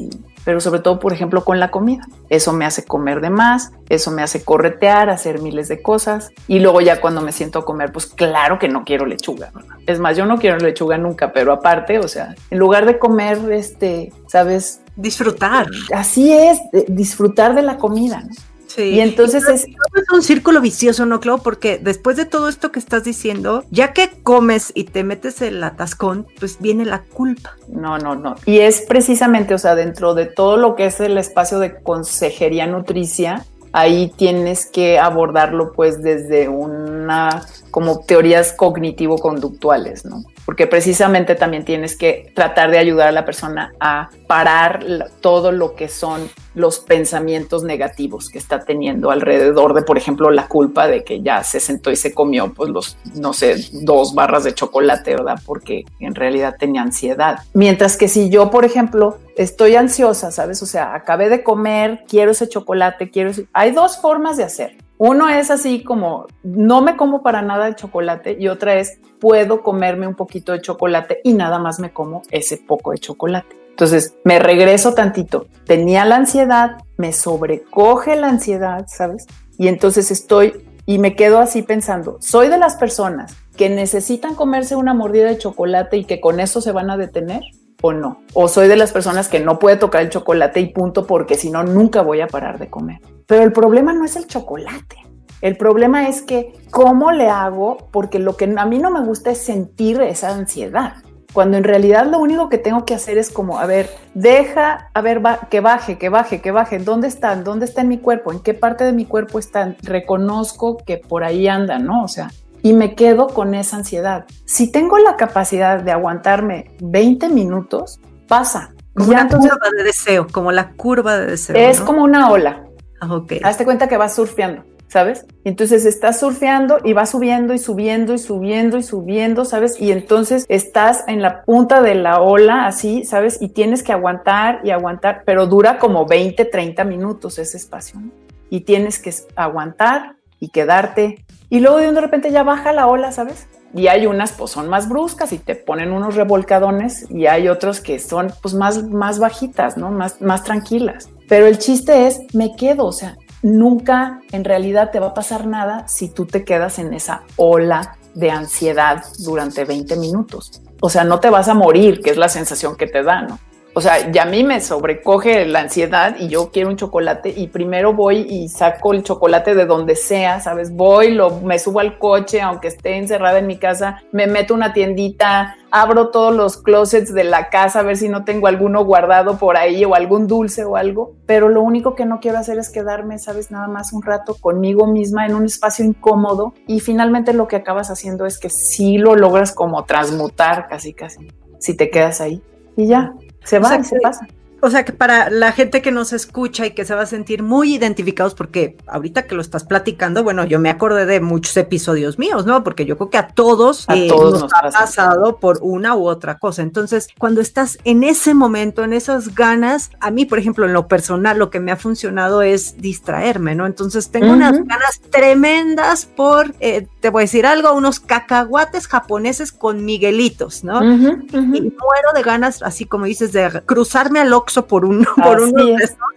pero 0.45 0.61
sobre 0.61 0.81
todo, 0.81 0.99
por 0.99 1.13
ejemplo, 1.13 1.45
con 1.45 1.61
la 1.61 1.71
comida. 1.71 2.07
Eso 2.31 2.53
me 2.55 2.65
hace 2.65 2.85
comer 2.85 3.21
de 3.21 3.29
más, 3.29 3.73
eso 3.91 4.11
me 4.11 4.23
hace 4.23 4.45
corretear, 4.45 5.11
hacer 5.11 5.43
miles 5.43 5.69
de 5.69 5.83
cosas. 5.83 6.31
Y 6.47 6.61
luego 6.61 6.81
ya 6.81 7.01
cuando 7.01 7.21
me 7.21 7.33
siento 7.33 7.59
a 7.59 7.65
comer, 7.65 7.93
pues 7.93 8.07
claro 8.07 8.59
que 8.59 8.69
no 8.69 8.85
quiero 8.85 9.05
lechuga. 9.05 9.53
Es 9.87 10.01
más, 10.01 10.17
yo 10.17 10.25
no 10.25 10.39
quiero 10.39 10.57
lechuga 10.59 10.97
nunca, 10.97 11.33
pero 11.33 11.53
aparte, 11.53 11.99
o 11.99 12.09
sea, 12.09 12.35
en 12.51 12.59
lugar 12.59 12.87
de 12.87 12.99
comer, 12.99 13.53
este, 13.53 14.11
¿sabes? 14.27 14.81
Disfrutar. 14.97 15.67
Así 15.95 16.33
es, 16.33 16.61
disfrutar 16.89 17.55
de 17.55 17.63
la 17.63 17.77
comida. 17.77 18.23
¿no? 18.23 18.48
Y 18.77 19.01
entonces 19.01 19.49
es... 19.49 19.65
es... 19.65 20.13
un 20.13 20.23
círculo 20.23 20.61
vicioso, 20.61 21.07
¿no, 21.07 21.21
Clau? 21.21 21.43
Porque 21.43 21.79
después 21.79 22.17
de 22.17 22.25
todo 22.25 22.49
esto 22.49 22.71
que 22.71 22.79
estás 22.79 23.05
diciendo, 23.05 23.65
ya 23.71 23.93
que 23.93 24.11
comes 24.23 24.73
y 24.75 24.85
te 24.85 25.05
metes 25.05 25.41
el 25.43 25.63
atascón, 25.65 26.27
pues 26.39 26.59
viene 26.61 26.85
la 26.85 27.03
culpa. 27.03 27.57
No, 27.69 27.99
no, 27.99 28.15
no. 28.15 28.35
Y 28.45 28.59
es 28.59 28.83
precisamente, 28.83 29.55
o 29.55 29.59
sea, 29.59 29.75
dentro 29.75 30.15
de 30.15 30.27
todo 30.27 30.57
lo 30.57 30.77
que 30.77 30.87
es 30.87 31.01
el 31.01 31.19
espacio 31.19 31.59
de 31.59 31.81
consejería 31.83 32.67
nutricia, 32.67 33.45
ahí 33.73 34.13
tienes 34.17 34.67
que 34.67 34.99
abordarlo 34.99 35.73
pues 35.73 36.03
desde 36.03 36.49
una 36.49 37.43
como 37.71 38.01
teorías 38.01 38.53
cognitivo-conductuales, 38.53 40.05
¿no? 40.05 40.25
Porque 40.45 40.67
precisamente 40.67 41.35
también 41.35 41.65
tienes 41.65 41.97
que 41.97 42.33
tratar 42.35 42.71
de 42.71 42.79
ayudar 42.79 43.09
a 43.09 43.13
la 43.13 43.25
persona 43.25 43.73
a 43.81 44.11
parar 44.27 44.85
todo 45.21 45.53
lo 45.53 45.75
que 45.75 45.89
son 45.89 46.29
los 46.55 46.81
pensamientos 46.81 47.63
negativos 47.63 48.31
que 48.31 48.39
está 48.39 48.65
teniendo 48.65 49.11
alrededor 49.11 49.75
de, 49.75 49.83
por 49.83 49.97
ejemplo, 49.99 50.31
la 50.31 50.49
culpa 50.49 50.89
de 50.89 51.05
que 51.05 51.23
ya 51.23 51.45
se 51.45 51.61
sentó 51.61 51.91
y 51.91 51.97
se 51.97 52.15
comió, 52.15 52.53
pues 52.53 52.71
los, 52.71 52.97
no 53.15 53.33
sé, 53.33 53.57
dos 53.73 54.15
barras 54.15 54.45
de 54.45 54.55
chocolate, 54.55 55.13
¿verdad? 55.13 55.41
Porque 55.45 55.85
en 56.01 56.15
realidad 56.15 56.57
tenía 56.59 56.83
ansiedad. 56.83 57.41
Mientras 57.55 57.97
que 57.97 58.09
si 58.09 58.29
yo, 58.31 58.51
por 58.51 58.65
ejemplo, 58.65 59.19
estoy 59.37 59.77
ansiosa, 59.77 60.31
¿sabes? 60.31 60.63
O 60.63 60.67
sea, 60.67 60.95
acabé 60.95 61.29
de 61.29 61.43
comer, 61.43 62.05
quiero 62.09 62.33
ese 62.33 62.49
chocolate, 62.49 63.11
quiero 63.11 63.31
ese... 63.31 63.47
Hay 63.53 63.71
dos 63.71 63.99
formas 63.99 64.37
de 64.37 64.45
hacer. 64.45 64.88
Uno 64.99 65.29
es 65.29 65.51
así 65.53 65.85
como, 65.85 66.27
no 66.43 66.83
me 66.83 66.97
como 66.97 67.23
para 67.23 67.41
nada 67.41 67.69
el 67.69 67.77
chocolate 67.77 68.37
y 68.39 68.49
otra 68.49 68.75
es, 68.75 68.99
puedo 69.21 69.63
comerme 69.63 70.09
un 70.09 70.17
poquito 70.17 70.53
de 70.53 70.61
chocolate 70.61 71.21
y 71.23 71.35
nada 71.35 71.61
más 71.61 71.79
me 71.79 71.93
como 71.93 72.23
ese 72.31 72.57
poco 72.57 72.91
de 72.91 72.99
chocolate. 72.99 73.57
Entonces 73.71 74.17
me 74.25 74.41
regreso 74.41 74.95
tantito. 74.95 75.47
Tenía 75.65 76.05
la 76.05 76.17
ansiedad, 76.17 76.79
me 76.97 77.13
sobrecoge 77.13 78.17
la 78.17 78.29
ansiedad, 78.29 78.87
¿sabes? 78.89 79.27
Y 79.57 79.69
entonces 79.69 80.11
estoy 80.11 80.67
y 80.85 80.99
me 80.99 81.15
quedo 81.15 81.39
así 81.39 81.63
pensando, 81.63 82.17
soy 82.21 82.49
de 82.49 82.59
las 82.59 82.75
personas 82.75 83.37
que 83.57 83.69
necesitan 83.69 84.35
comerse 84.35 84.75
una 84.75 84.95
mordida 84.95 85.29
de 85.29 85.39
chocolate 85.39 85.99
y 85.99 86.05
que 86.07 86.21
con 86.21 86.41
eso 86.41 86.61
se 86.61 86.73
van 86.73 86.91
a 86.91 86.97
detener 86.97 87.43
o 87.83 87.93
no. 87.93 88.23
O 88.35 88.49
soy 88.49 88.67
de 88.67 88.77
las 88.77 88.91
personas 88.91 89.29
que 89.29 89.39
no 89.39 89.61
puede 89.61 89.77
tocar 89.77 90.03
el 90.03 90.11
chocolate 90.11 90.59
y 90.59 90.73
punto 90.73 91.07
porque 91.07 91.37
si 91.37 91.51
no, 91.51 91.63
nunca 91.63 92.03
voy 92.03 92.21
a 92.21 92.27
parar 92.27 92.59
de 92.59 92.69
comer. 92.69 93.01
Pero 93.29 93.45
el 93.45 93.53
problema 93.53 93.93
no 93.93 94.05
es 94.05 94.17
el 94.17 94.27
chocolate. 94.27 94.97
El 95.41 95.57
problema 95.57 96.09
es 96.09 96.23
que, 96.23 96.53
¿cómo 96.71 97.13
le 97.13 97.29
hago? 97.29 97.77
Porque 97.93 98.19
lo 98.19 98.37
que 98.37 98.53
a 98.57 98.67
mí 98.67 98.79
no 98.81 98.91
me 98.91 99.05
gusta 99.05 99.31
es 99.31 99.39
sentir 99.39 100.01
esa 100.01 100.35
ansiedad 100.35 100.95
cuando 101.33 101.57
en 101.57 101.65
realidad 101.65 102.07
lo 102.07 102.19
único 102.19 102.49
que 102.49 102.59
tengo 102.59 102.85
que 102.85 102.95
hacer 102.95 103.19
es 103.19 103.31
como, 103.31 103.59
a 103.59 103.67
ver, 103.67 103.91
deja, 104.15 104.91
a 104.95 105.01
ver, 105.01 105.21
que 105.51 105.61
baje, 105.61 105.99
que 105.99 106.09
baje, 106.09 106.41
que 106.41 106.51
baje, 106.51 106.79
¿dónde 106.79 107.09
están? 107.09 107.45
¿Dónde 107.45 107.67
está 107.67 107.83
en 107.83 107.89
mi 107.89 107.99
cuerpo? 107.99 108.33
¿En 108.33 108.41
qué 108.41 108.55
parte 108.55 108.85
de 108.85 108.93
mi 108.93 109.05
cuerpo 109.05 109.39
están? 109.39 109.77
Reconozco 109.83 110.79
que 110.79 110.97
por 110.97 111.25
ahí 111.25 111.47
andan, 111.47 111.85
¿no? 111.85 112.03
O 112.03 112.09
sea, 112.09 112.31
y 112.63 112.73
me 112.73 112.95
quedo 112.95 113.29
con 113.29 113.55
esa 113.55 113.77
ansiedad. 113.77 114.25
Si 114.47 114.73
tengo 114.73 114.99
la 114.99 115.17
capacidad 115.17 115.81
de 115.83 115.93
aguantarme 115.93 116.71
20 116.81 117.29
minutos, 117.29 118.01
pasa. 118.27 118.73
Como 118.95 119.11
una 119.11 119.29
curva 119.29 119.71
de 119.77 119.85
deseo, 119.85 120.27
como 120.27 120.51
la 120.51 120.73
curva 120.73 121.19
de 121.19 121.27
deseo. 121.27 121.57
Es 121.57 121.81
como 121.81 122.03
una 122.03 122.31
ola. 122.31 122.68
Ah, 123.01 123.15
ok. 123.15 123.35
Hazte 123.43 123.65
cuenta 123.65 123.89
que 123.89 123.97
vas 123.97 124.15
surfeando. 124.15 124.65
¿sabes? 124.89 125.27
Entonces 125.45 125.85
estás 125.85 126.19
surfeando 126.19 126.79
y 126.83 126.95
vas 126.95 127.11
subiendo 127.11 127.55
y 127.55 127.59
subiendo 127.59 128.15
y 128.15 128.19
subiendo 128.19 128.79
y 128.79 128.83
subiendo, 128.83 129.45
¿sabes? 129.45 129.81
Y 129.81 129.93
entonces 129.93 130.47
estás 130.49 131.05
en 131.07 131.23
la 131.23 131.43
punta 131.43 131.83
de 131.83 131.95
la 131.95 132.21
ola 132.21 132.67
así, 132.67 133.05
¿sabes? 133.05 133.41
Y 133.41 133.51
tienes 133.51 133.83
que 133.83 133.93
aguantar 133.93 134.61
y 134.65 134.71
aguantar, 134.71 135.23
pero 135.25 135.47
dura 135.47 135.79
como 135.79 136.07
20, 136.07 136.45
30 136.45 136.85
minutos 136.85 137.39
ese 137.39 137.59
espacio, 137.59 138.01
¿no? 138.01 138.11
Y 138.51 138.61
tienes 138.61 138.99
que 138.99 139.13
aguantar 139.37 140.17
y 140.41 140.49
quedarte. 140.49 141.25
Y 141.51 141.61
luego 141.61 141.79
de 141.79 142.01
repente 142.01 142.31
ya 142.31 142.43
baja 142.43 142.73
la 142.73 142.87
ola, 142.87 143.13
¿sabes? 143.13 143.47
Y 143.75 143.89
hay 143.89 144.07
unas 144.07 144.33
pues 144.33 144.51
son 144.51 144.71
más 144.71 144.89
bruscas 144.89 145.33
y 145.33 145.39
te 145.39 145.55
ponen 145.55 145.93
unos 145.93 146.15
revolcadones 146.15 147.07
y 147.11 147.27
hay 147.27 147.49
otros 147.49 147.83
que 147.83 147.99
son 147.99 148.33
pues 148.41 148.55
más, 148.55 148.83
más 148.85 149.19
bajitas, 149.19 149.77
¿no? 149.77 149.91
Más, 149.91 150.23
más 150.23 150.43
tranquilas. 150.43 151.11
Pero 151.29 151.47
el 151.47 151.59
chiste 151.59 152.07
es, 152.07 152.23
me 152.35 152.57
quedo, 152.57 152.87
o 152.87 152.93
sea, 152.93 153.17
nunca 153.43 154.21
en 154.33 154.45
realidad 154.45 154.91
te 154.91 154.99
va 154.99 155.09
a 155.09 155.15
pasar 155.15 155.47
nada 155.47 155.87
si 155.87 156.09
tú 156.09 156.27
te 156.27 156.45
quedas 156.45 156.79
en 156.79 156.95
esa 156.95 157.23
ola 157.37 157.97
de 158.15 158.31
ansiedad 158.31 159.05
durante 159.19 159.65
20 159.65 159.97
minutos. 159.97 160.63
O 160.81 160.91
sea, 160.91 161.05
no 161.05 161.21
te 161.21 161.31
vas 161.31 161.49
a 161.49 161.55
morir, 161.55 162.01
que 162.01 162.11
es 162.11 162.17
la 162.17 162.29
sensación 162.29 162.77
que 162.77 162.87
te 162.87 163.03
da, 163.03 163.23
¿no? 163.23 163.39
O 163.75 163.81
sea, 163.81 164.11
ya 164.11 164.23
a 164.23 164.27
mí 164.27 164.43
me 164.43 164.61
sobrecoge 164.61 165.47
la 165.47 165.61
ansiedad 165.61 166.17
y 166.19 166.29
yo 166.29 166.51
quiero 166.51 166.69
un 166.69 166.77
chocolate 166.77 167.33
y 167.37 167.49
primero 167.49 167.93
voy 167.93 168.27
y 168.29 168.49
saco 168.49 168.93
el 168.93 169.03
chocolate 169.03 169.55
de 169.55 169.67
donde 169.67 169.95
sea, 169.95 170.41
¿sabes? 170.41 170.75
Voy, 170.75 171.13
lo, 171.13 171.41
me 171.41 171.59
subo 171.59 171.81
al 171.81 171.99
coche, 171.99 172.41
aunque 172.41 172.69
esté 172.69 172.97
encerrada 172.97 173.39
en 173.39 173.47
mi 173.47 173.59
casa, 173.59 174.03
me 174.11 174.27
meto 174.27 174.55
una 174.55 174.73
tiendita, 174.73 175.57
abro 175.71 176.09
todos 176.09 176.35
los 176.35 176.57
closets 176.57 177.13
de 177.13 177.25
la 177.25 177.51
casa 177.51 177.81
a 177.81 177.83
ver 177.83 177.97
si 177.97 178.09
no 178.09 178.25
tengo 178.25 178.47
alguno 178.47 178.85
guardado 178.85 179.39
por 179.39 179.57
ahí 179.57 179.85
o 179.85 179.95
algún 179.95 180.27
dulce 180.27 180.65
o 180.65 180.77
algo, 180.77 181.15
pero 181.27 181.49
lo 181.49 181.63
único 181.63 181.95
que 181.95 182.07
no 182.07 182.21
quiero 182.21 182.39
hacer 182.39 182.59
es 182.59 182.71
quedarme, 182.71 183.19
¿sabes? 183.19 183.51
Nada 183.51 183.69
más 183.69 183.93
un 183.93 184.03
rato 184.03 184.35
conmigo 184.35 184.87
misma 184.87 185.27
en 185.27 185.35
un 185.35 185.45
espacio 185.45 185.85
incómodo 185.85 186.55
y 186.67 186.81
finalmente 186.81 187.33
lo 187.33 187.47
que 187.47 187.57
acabas 187.57 187.91
haciendo 187.91 188.27
es 188.27 188.39
que 188.39 188.51
sí 188.51 188.99
lo 188.99 189.15
logras 189.15 189.53
como 189.53 189.85
transmutar 189.85 190.69
casi, 190.69 190.95
casi, 190.95 191.29
si 191.61 191.77
te 191.77 191.91
quedas 191.91 192.21
ahí 192.21 192.43
y 192.77 192.87
ya, 192.87 193.13
se 193.45 193.59
va, 193.59 193.83
se 193.83 194.01
pasa. 194.01 194.27
O 194.61 194.71
sea 194.71 194.85
que 194.85 194.93
para 194.93 195.31
la 195.31 195.53
gente 195.53 195.83
que 195.83 195.93
nos 195.93 196.13
escucha 196.13 196.67
y 196.67 196.73
que 196.73 196.85
se 196.85 196.95
va 196.95 197.03
a 197.03 197.07
sentir 197.07 197.43
muy 197.43 197.75
identificados, 197.75 198.35
porque 198.35 198.77
ahorita 198.87 199.27
que 199.27 199.35
lo 199.35 199.41
estás 199.41 199.65
platicando, 199.65 200.25
bueno, 200.25 200.45
yo 200.45 200.59
me 200.59 200.71
acordé 200.71 201.07
de 201.07 201.21
muchos 201.21 201.57
episodios 201.57 202.19
míos, 202.19 202.45
¿no? 202.45 202.65
Porque 202.65 202.85
yo 202.85 202.97
creo 202.97 203.11
que 203.11 203.19
a 203.19 203.29
todos, 203.29 203.87
eh, 203.89 204.09
nos, 204.09 204.53
ha 204.53 204.71
pasado 204.71 205.37
por 205.37 205.59
una 205.63 205.95
u 205.95 206.09
otra 206.09 206.39
cosa. 206.39 206.63
Entonces, 206.63 207.09
cuando 207.19 207.41
estás 207.41 207.79
en 207.85 208.03
ese 208.03 208.35
momento, 208.35 208.83
en 208.83 208.93
esas 208.93 209.35
ganas, 209.35 209.91
a 210.01 210.11
mí, 210.11 210.25
por 210.25 210.39
ejemplo, 210.39 210.67
en 210.67 210.73
lo 210.73 210.89
personal, 210.89 211.39
lo 211.39 211.51
que 211.51 211.61
me 211.61 211.71
ha 211.71 211.77
funcionado 211.77 212.43
es 212.43 212.79
distraerme, 212.79 213.55
¿no? 213.55 213.67
Entonces, 213.67 214.11
tengo 214.11 214.33
unas 214.33 214.53
ganas 214.53 215.01
tremendas 215.11 216.05
por, 216.05 216.55
eh, 216.61 216.87
te 217.01 217.11
voy 217.11 217.23
a 217.23 217.25
decir 217.25 217.47
algo, 217.47 217.73
unos 217.75 218.01
cacahuates 218.01 218.89
japoneses 218.89 219.53
con 219.53 219.85
miguelitos, 219.85 220.65
¿no? 220.65 220.83
Y 220.83 221.61
muero 221.61 222.13
de 222.15 222.23
ganas, 222.23 222.63
así 222.63 222.87
como 222.87 223.05
dices, 223.05 223.33
de 223.33 223.63
cruzarme 223.65 224.21
por 224.67 224.85
un, 224.85 225.05
por 225.23 225.41
un 225.41 225.55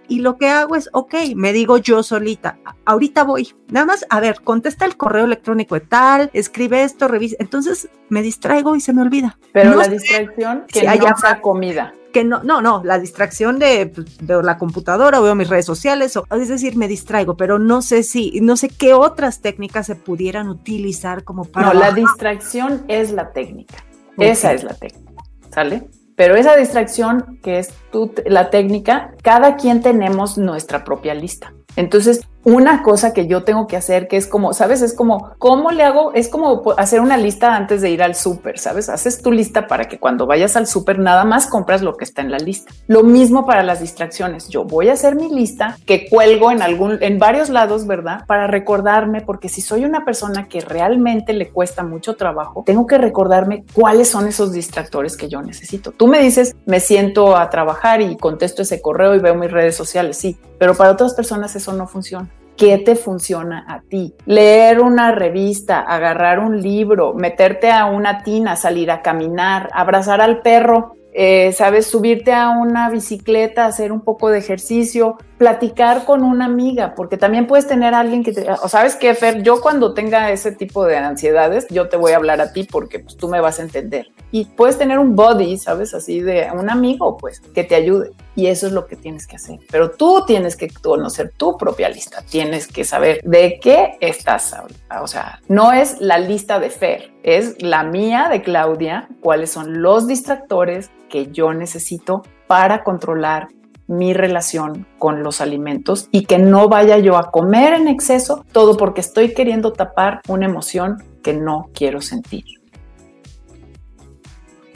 y 0.07 0.19
lo 0.19 0.37
que 0.37 0.49
hago 0.49 0.75
es, 0.75 0.89
ok, 0.91 1.13
me 1.35 1.53
digo 1.53 1.77
yo 1.77 2.03
solita, 2.03 2.57
ahorita 2.85 3.23
voy, 3.23 3.53
nada 3.69 3.85
más, 3.85 4.05
a 4.09 4.19
ver, 4.19 4.41
contesta 4.41 4.85
el 4.85 4.97
correo 4.97 5.25
electrónico 5.25 5.75
de 5.75 5.81
tal, 5.81 6.29
escribe 6.33 6.83
esto, 6.83 7.07
revisa, 7.07 7.37
entonces 7.39 7.89
me 8.09 8.21
distraigo 8.21 8.75
y 8.75 8.81
se 8.81 8.93
me 8.93 9.01
olvida. 9.01 9.37
Pero 9.53 9.75
la 9.75 9.87
distracción 9.87 10.65
que 10.67 10.83
no 10.83 10.91
haya 10.91 11.41
comida 11.41 11.93
que 12.11 12.23
no, 12.23 12.43
no, 12.43 12.61
no, 12.61 12.81
la 12.83 12.99
distracción 12.99 13.57
de 13.57 13.87
pues, 13.87 14.17
veo 14.21 14.41
la 14.41 14.57
computadora, 14.57 15.19
veo 15.19 15.33
mis 15.33 15.49
redes 15.49 15.65
sociales, 15.65 16.15
o, 16.17 16.27
es 16.31 16.49
decir, 16.49 16.75
me 16.75 16.87
distraigo, 16.87 17.35
pero 17.35 17.57
no 17.57 17.81
sé 17.81 18.03
si, 18.03 18.39
no 18.41 18.57
sé 18.57 18.69
qué 18.69 18.93
otras 18.93 19.41
técnicas 19.41 19.87
se 19.87 19.95
pudieran 19.95 20.49
utilizar 20.49 21.23
como 21.23 21.45
para. 21.45 21.67
No, 21.67 21.79
la 21.79 21.91
distracción 21.91 22.83
es 22.87 23.11
la 23.11 23.31
técnica. 23.31 23.77
Esa 24.17 24.53
es 24.53 24.63
la 24.63 24.73
técnica. 24.73 25.23
¿Sale? 25.53 25.89
Pero 26.21 26.35
esa 26.35 26.55
distracción, 26.55 27.39
que 27.41 27.57
es 27.57 27.73
tu, 27.91 28.13
la 28.27 28.51
técnica, 28.51 29.15
cada 29.23 29.55
quien 29.55 29.81
tenemos 29.81 30.37
nuestra 30.37 30.83
propia 30.83 31.15
lista. 31.15 31.51
Entonces, 31.75 32.27
una 32.43 32.81
cosa 32.81 33.13
que 33.13 33.27
yo 33.27 33.43
tengo 33.43 33.67
que 33.67 33.77
hacer, 33.77 34.07
que 34.07 34.17
es 34.17 34.27
como, 34.27 34.53
¿sabes? 34.53 34.81
Es 34.81 34.93
como, 34.93 35.31
¿cómo 35.37 35.71
le 35.71 35.83
hago? 35.83 36.13
Es 36.13 36.27
como 36.27 36.63
hacer 36.77 36.99
una 36.99 37.17
lista 37.17 37.55
antes 37.55 37.81
de 37.81 37.91
ir 37.91 38.01
al 38.01 38.15
súper, 38.15 38.57
¿sabes? 38.57 38.89
Haces 38.89 39.21
tu 39.21 39.31
lista 39.31 39.67
para 39.67 39.87
que 39.87 39.99
cuando 39.99 40.25
vayas 40.25 40.55
al 40.55 40.67
súper 40.67 40.99
nada 40.99 41.23
más 41.23 41.47
compras 41.47 41.81
lo 41.81 41.97
que 41.97 42.03
está 42.03 42.21
en 42.21 42.31
la 42.31 42.37
lista. 42.37 42.73
Lo 42.87 43.03
mismo 43.03 43.45
para 43.45 43.63
las 43.63 43.79
distracciones. 43.79 44.49
Yo 44.49 44.63
voy 44.63 44.89
a 44.89 44.93
hacer 44.93 45.15
mi 45.15 45.29
lista 45.29 45.77
que 45.85 46.09
cuelgo 46.09 46.51
en 46.51 46.61
algún, 46.61 46.97
en 47.01 47.19
varios 47.19 47.49
lados, 47.49 47.85
¿verdad? 47.85 48.25
Para 48.25 48.47
recordarme, 48.47 49.21
porque 49.21 49.49
si 49.49 49.61
soy 49.61 49.85
una 49.85 50.03
persona 50.03 50.47
que 50.47 50.61
realmente 50.61 51.33
le 51.33 51.51
cuesta 51.51 51.83
mucho 51.83 52.15
trabajo, 52.15 52.63
tengo 52.65 52.87
que 52.87 52.97
recordarme 52.97 53.65
cuáles 53.73 54.09
son 54.09 54.27
esos 54.27 54.51
distractores 54.51 55.15
que 55.15 55.29
yo 55.29 55.41
necesito. 55.41 55.91
Tú 55.91 56.07
me 56.07 56.19
dices, 56.19 56.55
me 56.65 56.79
siento 56.79 57.37
a 57.37 57.49
trabajar 57.49 58.01
y 58.01 58.17
contesto 58.17 58.63
ese 58.63 58.81
correo 58.81 59.15
y 59.15 59.19
veo 59.19 59.35
mis 59.35 59.51
redes 59.51 59.75
sociales, 59.75 60.17
sí, 60.17 60.39
pero 60.57 60.75
para 60.75 60.91
otras 60.91 61.13
personas 61.13 61.55
eso 61.55 61.73
no 61.73 61.87
funciona. 61.87 62.30
¿Qué 62.57 62.77
te 62.77 62.95
funciona 62.95 63.65
a 63.67 63.81
ti? 63.81 64.13
Leer 64.25 64.81
una 64.81 65.11
revista, 65.11 65.81
agarrar 65.81 66.39
un 66.39 66.61
libro, 66.61 67.13
meterte 67.13 67.71
a 67.71 67.85
una 67.85 68.23
tina, 68.23 68.55
salir 68.55 68.91
a 68.91 69.01
caminar, 69.01 69.69
abrazar 69.73 70.21
al 70.21 70.41
perro, 70.41 70.93
eh, 71.13 71.51
sabes, 71.53 71.87
subirte 71.87 72.33
a 72.33 72.49
una 72.51 72.89
bicicleta, 72.89 73.65
hacer 73.65 73.91
un 73.91 74.01
poco 74.01 74.29
de 74.29 74.39
ejercicio, 74.39 75.17
platicar 75.41 76.05
con 76.05 76.21
una 76.21 76.45
amiga, 76.45 76.93
porque 76.93 77.17
también 77.17 77.47
puedes 77.47 77.65
tener 77.65 77.95
alguien 77.95 78.23
que 78.23 78.31
te, 78.31 78.45
o 78.47 78.69
sabes 78.69 78.95
qué, 78.95 79.15
Fer, 79.15 79.41
yo 79.41 79.59
cuando 79.59 79.95
tenga 79.95 80.29
ese 80.29 80.51
tipo 80.51 80.85
de 80.85 80.97
ansiedades, 80.97 81.65
yo 81.71 81.89
te 81.89 81.97
voy 81.97 82.11
a 82.11 82.17
hablar 82.17 82.39
a 82.41 82.53
ti 82.53 82.63
porque 82.63 82.99
pues, 82.99 83.17
tú 83.17 83.27
me 83.27 83.41
vas 83.41 83.57
a 83.57 83.63
entender. 83.63 84.11
Y 84.29 84.45
puedes 84.45 84.77
tener 84.77 84.99
un 84.99 85.15
body, 85.15 85.57
sabes, 85.57 85.95
así 85.95 86.19
de 86.19 86.47
un 86.53 86.69
amigo, 86.69 87.17
pues, 87.17 87.39
que 87.39 87.63
te 87.63 87.73
ayude. 87.73 88.11
Y 88.35 88.45
eso 88.45 88.67
es 88.67 88.73
lo 88.73 88.85
que 88.85 88.95
tienes 88.95 89.25
que 89.25 89.37
hacer. 89.37 89.57
Pero 89.71 89.89
tú 89.89 90.25
tienes 90.27 90.55
que 90.55 90.69
conocer 90.69 91.31
tu 91.35 91.57
propia 91.57 91.89
lista, 91.89 92.21
tienes 92.21 92.67
que 92.67 92.83
saber 92.83 93.19
de 93.23 93.59
qué 93.59 93.97
estás, 93.99 94.55
o 95.01 95.07
sea, 95.07 95.39
no 95.47 95.73
es 95.73 95.99
la 95.99 96.19
lista 96.19 96.59
de 96.59 96.69
Fer, 96.69 97.11
es 97.23 97.59
la 97.63 97.81
mía 97.81 98.27
de 98.29 98.43
Claudia, 98.43 99.09
cuáles 99.21 99.49
son 99.49 99.81
los 99.81 100.05
distractores 100.05 100.91
que 101.09 101.31
yo 101.31 101.51
necesito 101.51 102.21
para 102.45 102.83
controlar 102.83 103.47
mi 103.91 104.13
relación 104.13 104.87
con 104.97 105.21
los 105.21 105.41
alimentos 105.41 106.07
y 106.11 106.23
que 106.23 106.39
no 106.39 106.69
vaya 106.69 106.97
yo 106.97 107.17
a 107.17 107.29
comer 107.29 107.73
en 107.73 107.89
exceso, 107.89 108.45
todo 108.53 108.77
porque 108.77 109.01
estoy 109.01 109.33
queriendo 109.33 109.73
tapar 109.73 110.21
una 110.29 110.45
emoción 110.45 111.03
que 111.21 111.33
no 111.33 111.69
quiero 111.73 111.99
sentir. 111.99 112.45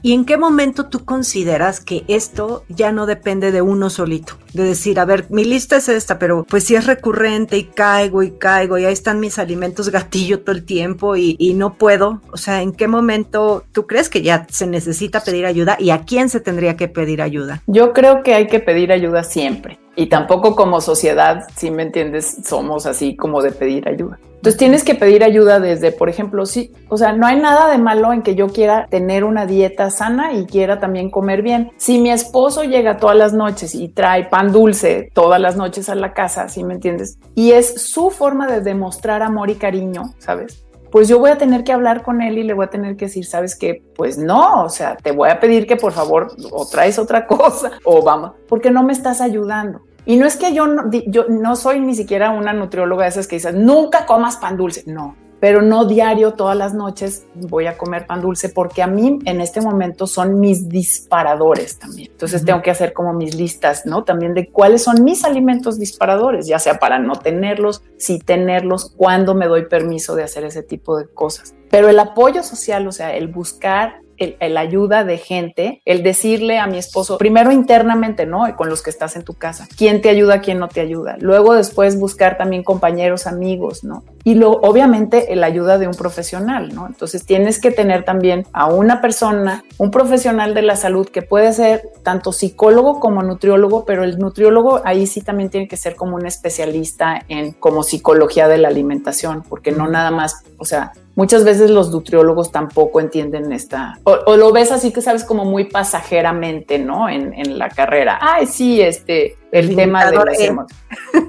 ¿Y 0.01 0.13
en 0.13 0.25
qué 0.25 0.37
momento 0.37 0.89
tú 0.89 1.05
consideras 1.05 1.79
que 1.79 2.03
esto 2.09 2.65
ya 2.67 2.91
no 2.91 3.05
depende 3.05 3.53
de 3.53 3.61
uno 3.61 3.89
solito? 3.89 4.35
De 4.55 4.63
decir, 4.63 4.99
a 4.99 5.05
ver, 5.05 5.25
mi 5.29 5.43
lista 5.43 5.75
es 5.75 5.89
esta, 5.89 6.17
pero 6.17 6.45
pues 6.45 6.63
si 6.63 6.75
es 6.75 6.87
recurrente 6.87 7.57
y 7.57 7.65
caigo 7.65 8.23
y 8.23 8.31
caigo 8.31 8.77
y 8.77 8.85
ahí 8.85 8.93
están 8.93 9.19
mis 9.19 9.37
alimentos 9.37 9.89
gatillo 9.89 10.39
todo 10.39 10.55
el 10.55 10.63
tiempo 10.65 11.15
y, 11.15 11.35
y 11.37 11.53
no 11.53 11.73
puedo. 11.73 12.21
O 12.31 12.37
sea, 12.37 12.61
¿en 12.61 12.71
qué 12.71 12.87
momento 12.87 13.65
tú 13.71 13.85
crees 13.85 14.09
que 14.09 14.21
ya 14.21 14.47
se 14.49 14.65
necesita 14.65 15.21
pedir 15.21 15.45
ayuda 15.45 15.75
y 15.79 15.89
a 15.89 16.03
quién 16.05 16.29
se 16.29 16.39
tendría 16.39 16.77
que 16.77 16.87
pedir 16.87 17.21
ayuda? 17.21 17.61
Yo 17.67 17.93
creo 17.93 18.23
que 18.23 18.33
hay 18.33 18.47
que 18.47 18.59
pedir 18.59 18.91
ayuda 18.91 19.23
siempre 19.23 19.79
y 19.95 20.07
tampoco 20.07 20.55
como 20.55 20.81
sociedad, 20.81 21.45
si 21.55 21.71
me 21.71 21.83
entiendes, 21.83 22.37
somos 22.45 22.85
así 22.85 23.15
como 23.15 23.41
de 23.41 23.51
pedir 23.51 23.87
ayuda. 23.87 24.19
Entonces 24.45 24.59
tienes 24.59 24.83
que 24.83 24.93
pedir 24.93 25.23
ayuda 25.23 25.59
desde, 25.59 25.91
por 25.91 26.07
ejemplo, 26.07 26.45
sí, 26.45 26.71
o 26.89 26.97
sea, 26.97 27.13
no 27.13 27.25
hay 27.25 27.39
nada 27.39 27.67
de 27.71 27.79
malo 27.79 28.13
en 28.13 28.21
que 28.21 28.35
yo 28.35 28.49
quiera 28.49 28.85
tener 28.91 29.23
una 29.23 29.47
dieta 29.47 29.89
sana 29.89 30.33
y 30.33 30.45
quiera 30.45 30.79
también 30.79 31.09
comer 31.09 31.41
bien. 31.41 31.71
Si 31.77 31.97
mi 31.99 32.11
esposo 32.11 32.63
llega 32.63 32.97
todas 32.97 33.17
las 33.17 33.33
noches 33.33 33.73
y 33.73 33.87
trae 33.87 34.25
pan 34.25 34.44
dulce 34.51 35.09
todas 35.13 35.39
las 35.39 35.55
noches 35.55 35.89
a 35.89 35.95
la 35.95 36.13
casa, 36.13 36.49
si 36.49 36.63
me 36.63 36.73
entiendes, 36.73 37.17
y 37.35 37.51
es 37.51 37.81
su 37.89 38.09
forma 38.09 38.47
de 38.47 38.61
demostrar 38.61 39.21
amor 39.21 39.49
y 39.49 39.55
cariño, 39.55 40.13
¿sabes? 40.17 40.65
pues 40.95 41.09
yo 41.09 41.19
voy 41.19 41.29
a 41.29 41.37
tener 41.37 41.65
que 41.65 41.73
hablar 41.73 42.03
con 42.03 42.21
él 42.21 42.37
y 42.37 42.43
le 42.43 42.53
voy 42.53 42.67
a 42.67 42.69
tener 42.69 42.95
que 42.95 43.07
decir, 43.07 43.25
sabes 43.25 43.57
qué, 43.57 43.83
pues 43.97 44.17
no, 44.17 44.63
o 44.63 44.69
sea, 44.69 44.95
te 44.95 45.11
voy 45.11 45.29
a 45.29 45.41
pedir 45.41 45.67
que 45.67 45.75
por 45.75 45.91
favor 45.91 46.31
o 46.51 46.65
traes 46.65 46.97
otra 46.97 47.27
cosa 47.27 47.73
o 47.83 48.01
vamos, 48.01 48.31
porque 48.47 48.71
no 48.71 48.81
me 48.81 48.93
estás 48.93 49.19
ayudando. 49.19 49.81
Y 50.05 50.15
no 50.15 50.25
es 50.25 50.37
que 50.37 50.53
yo 50.53 50.67
no, 50.67 50.89
yo 51.07 51.25
no 51.27 51.57
soy 51.57 51.81
ni 51.81 51.95
siquiera 51.95 52.29
una 52.29 52.53
nutrióloga 52.53 53.03
de 53.03 53.09
esas 53.09 53.27
que 53.27 53.35
dices, 53.35 53.53
nunca 53.53 54.05
comas 54.05 54.37
pan 54.37 54.55
dulce. 54.55 54.83
No, 54.85 55.17
pero 55.45 55.61
no 55.61 55.85
diario, 55.85 56.33
todas 56.33 56.57
las 56.57 56.73
noches 56.73 57.27
voy 57.35 57.67
a 57.67 57.77
comer 57.77 58.07
pan 58.07 58.19
dulce 58.19 58.49
porque 58.49 58.81
a 58.81 58.87
mí 58.87 59.19
en 59.25 59.41
este 59.41 59.61
momento 59.61 60.07
son 60.07 60.39
mis 60.39 60.69
disparadores 60.69 61.77
también. 61.77 62.09
Entonces 62.09 62.43
tengo 62.43 62.63
que 62.63 62.71
hacer 62.71 62.93
como 62.93 63.13
mis 63.13 63.35
listas, 63.35 63.85
¿no? 63.85 64.03
También 64.03 64.33
de 64.33 64.49
cuáles 64.49 64.81
son 64.81 65.03
mis 65.03 65.23
alimentos 65.23 65.77
disparadores, 65.77 66.47
ya 66.47 66.57
sea 66.57 66.79
para 66.79 66.97
no 66.97 67.17
tenerlos, 67.17 67.83
si 67.99 68.17
tenerlos, 68.17 68.91
cuándo 68.97 69.35
me 69.35 69.45
doy 69.45 69.67
permiso 69.67 70.15
de 70.15 70.23
hacer 70.23 70.45
ese 70.45 70.63
tipo 70.63 70.97
de 70.97 71.05
cosas. 71.05 71.53
Pero 71.69 71.89
el 71.89 71.99
apoyo 71.99 72.41
social, 72.41 72.87
o 72.87 72.91
sea, 72.91 73.15
el 73.15 73.27
buscar 73.27 74.01
el, 74.17 74.57
ayuda 74.57 75.03
de 75.03 75.19
gente, 75.19 75.83
el 75.85 76.01
decirle 76.01 76.57
a 76.57 76.65
mi 76.65 76.79
esposo, 76.79 77.19
primero 77.19 77.51
internamente, 77.51 78.25
¿no? 78.25 78.45
Con 78.55 78.67
los 78.67 78.81
que 78.81 78.89
estás 78.89 79.15
en 79.15 79.23
tu 79.23 79.35
casa, 79.35 79.67
quién 79.77 80.01
te 80.01 80.09
ayuda, 80.09 80.41
quién 80.41 80.57
no 80.57 80.69
te 80.69 80.81
ayuda. 80.81 81.17
Luego 81.19 81.53
después 81.53 81.99
buscar 81.99 82.35
también 82.35 82.63
compañeros, 82.63 83.27
amigos, 83.27 83.83
¿no? 83.83 84.03
Y 84.27 84.33
luego, 84.33 84.59
obviamente, 84.63 85.33
la 85.35 85.45
ayuda 85.45 85.77
de 85.77 85.87
un 85.87 85.93
profesional, 85.93 86.73
¿no? 86.73 86.87
Entonces 86.87 87.27
tienes 87.27 87.61
que 87.61 87.69
tener 87.69 88.03
también 88.03 88.47
a 88.53 88.65
una 88.65 88.99
persona, 88.99 89.63
un 89.77 89.91
profesional 89.91 90.55
de 90.55 90.63
la 90.63 90.75
salud 90.75 91.07
que 91.07 91.21
puede 91.21 91.53
ser 91.53 91.83
tanto 92.01 92.31
psicólogo 92.31 92.99
como 92.99 93.21
nutriólogo, 93.21 93.85
pero 93.85 94.03
el 94.03 94.17
nutriólogo 94.17 94.81
ahí 94.83 95.05
sí 95.05 95.21
también 95.21 95.51
tiene 95.51 95.67
que 95.67 95.77
ser 95.77 95.95
como 95.95 96.15
un 96.15 96.25
especialista 96.25 97.21
en 97.27 97.51
como 97.51 97.83
psicología 97.83 98.47
de 98.47 98.57
la 98.57 98.69
alimentación, 98.69 99.43
porque 99.47 99.71
no 99.71 99.87
nada 99.87 100.09
más, 100.09 100.43
o 100.57 100.65
sea, 100.65 100.91
Muchas 101.17 101.45
veces 101.45 101.69
los 101.69 101.91
nutriólogos 101.91 102.51
tampoco 102.51 102.99
entienden 102.99 103.53
esta, 103.53 103.97
o, 104.03 104.35
lo 104.35 104.51
ves 104.51 104.73
así 104.73 104.91
que 104.91 105.01
sabes 105.01 105.23
como 105.23 105.45
muy 105.45 105.63
pasajeramente, 105.63 106.77
¿no? 106.77 107.07
En, 107.07 107.33
en 107.33 107.57
la 107.57 107.69
carrera. 107.69 108.19
Ay, 108.21 108.45
sí, 108.47 108.81
este, 108.81 109.37
el 109.55 109.75
tema 109.75 110.05
de 110.11 110.17
las 110.17 110.39
emociones. 110.39 110.75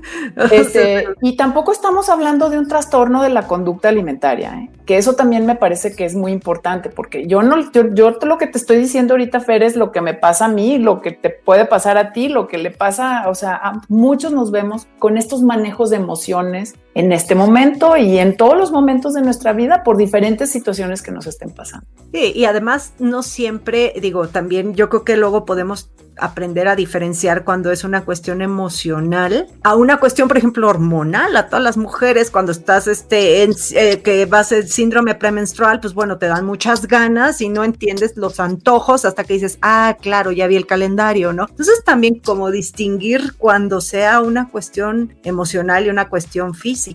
Este, 0.51 1.09
y 1.23 1.37
tampoco 1.37 1.73
estamos 1.73 2.09
hablando 2.09 2.51
de 2.51 2.59
un 2.59 2.69
trastorno 2.69 3.23
de 3.23 3.31
la 3.31 3.47
conducta 3.47 3.89
alimentaria, 3.89 4.55
¿eh? 4.59 4.71
que 4.85 4.99
eso 4.99 5.15
también 5.15 5.47
me 5.47 5.55
parece 5.55 5.95
que 5.95 6.05
es 6.05 6.15
muy 6.15 6.33
importante, 6.33 6.91
porque 6.91 7.27
yo 7.27 7.43
no, 7.43 7.71
yo, 7.73 7.95
yo, 7.95 8.11
lo 8.23 8.39
que 8.39 8.47
te 8.47 8.59
estoy 8.59 8.77
diciendo 8.77 9.15
ahorita, 9.15 9.41
Fer, 9.41 9.63
es 9.63 9.77
lo 9.77 9.93
que 9.93 10.01
me 10.01 10.15
pasa 10.15 10.47
a 10.47 10.49
mí, 10.49 10.79
lo 10.79 11.01
que 11.01 11.13
te 11.13 11.31
puede 11.31 11.65
pasar 11.65 11.97
a 11.99 12.13
ti, 12.13 12.29
lo 12.29 12.49
que 12.49 12.59
le 12.59 12.71
pasa, 12.71 13.29
o 13.29 13.35
sea, 13.35 13.57
a 13.57 13.81
muchos 13.89 14.33
nos 14.33 14.51
vemos 14.51 14.87
con 14.99 15.17
estos 15.17 15.43
manejos 15.43 15.91
de 15.91 15.97
emociones 15.97 16.75
en 16.97 17.13
este 17.13 17.35
momento 17.35 17.99
y 17.99 18.19
en 18.19 18.39
todos 18.39 18.57
los 18.57 18.73
momentos 18.73 19.13
de 19.13 19.21
nuestra 19.21 19.53
vida 19.53 19.83
por 19.85 19.99
diferentes 19.99 20.51
situaciones 20.51 21.03
que 21.03 21.11
nos 21.13 21.27
estén 21.27 21.51
pasando. 21.51 21.87
Sí, 22.11 22.33
y 22.35 22.47
además 22.47 22.95
no 22.99 23.23
siempre, 23.23 23.93
digo, 24.01 24.29
también 24.29 24.75
yo 24.75 24.89
creo 24.89 25.05
que 25.05 25.19
luego 25.19 25.45
podemos 25.45 25.91
aprender 26.19 26.69
a 26.69 26.77
diferenciar 26.77 27.45
cuando 27.45 27.71
es 27.71 27.85
una 27.85 28.05
cuestión 28.05 28.43
emocional 28.43 29.47
a 29.63 29.75
una 29.75 29.99
cuestión, 29.99 30.29
por 30.29 30.39
ejemplo, 30.39 30.69
hormonal. 30.69 31.37
A 31.37 31.49
todas 31.49 31.63
las 31.63 31.77
mujeres, 31.77 32.31
cuando 32.31 32.53
estás 32.53 32.87
este, 32.87 33.43
en, 33.43 33.55
eh, 33.75 34.01
que 34.03 34.27
vas 34.27 34.53
el 34.53 34.69
síndrome 34.69 35.15
premenstrual, 35.15 35.81
pues 35.81 35.95
bueno, 35.95 36.19
te 36.19 36.27
dan 36.27 36.47
muchas 36.47 36.87
ganas 36.87 37.41
y 37.41 37.49
no 37.49 37.65
entiendes 37.65 38.17
los 38.17 38.41
antojos 38.41 39.05
hasta 39.05 39.25
que 39.25 39.35
dices, 39.35 39.59
ah, 39.63 39.97
claro, 40.01 40.33
ya 40.33 40.47
vi 40.47 40.57
el 40.57 40.67
calendario, 40.67 41.33
¿no? 41.33 41.47
Entonces 41.49 41.85
también 41.85 42.21
como 42.21 42.51
distinguir 42.51 43.35
cuando 43.37 43.81
sea 43.81 44.21
una 44.21 44.49
cuestión 44.49 45.15
emocional 45.25 45.87
y 45.87 45.91
una 45.91 46.09
cuestión 46.09 46.55
física. 46.55 46.86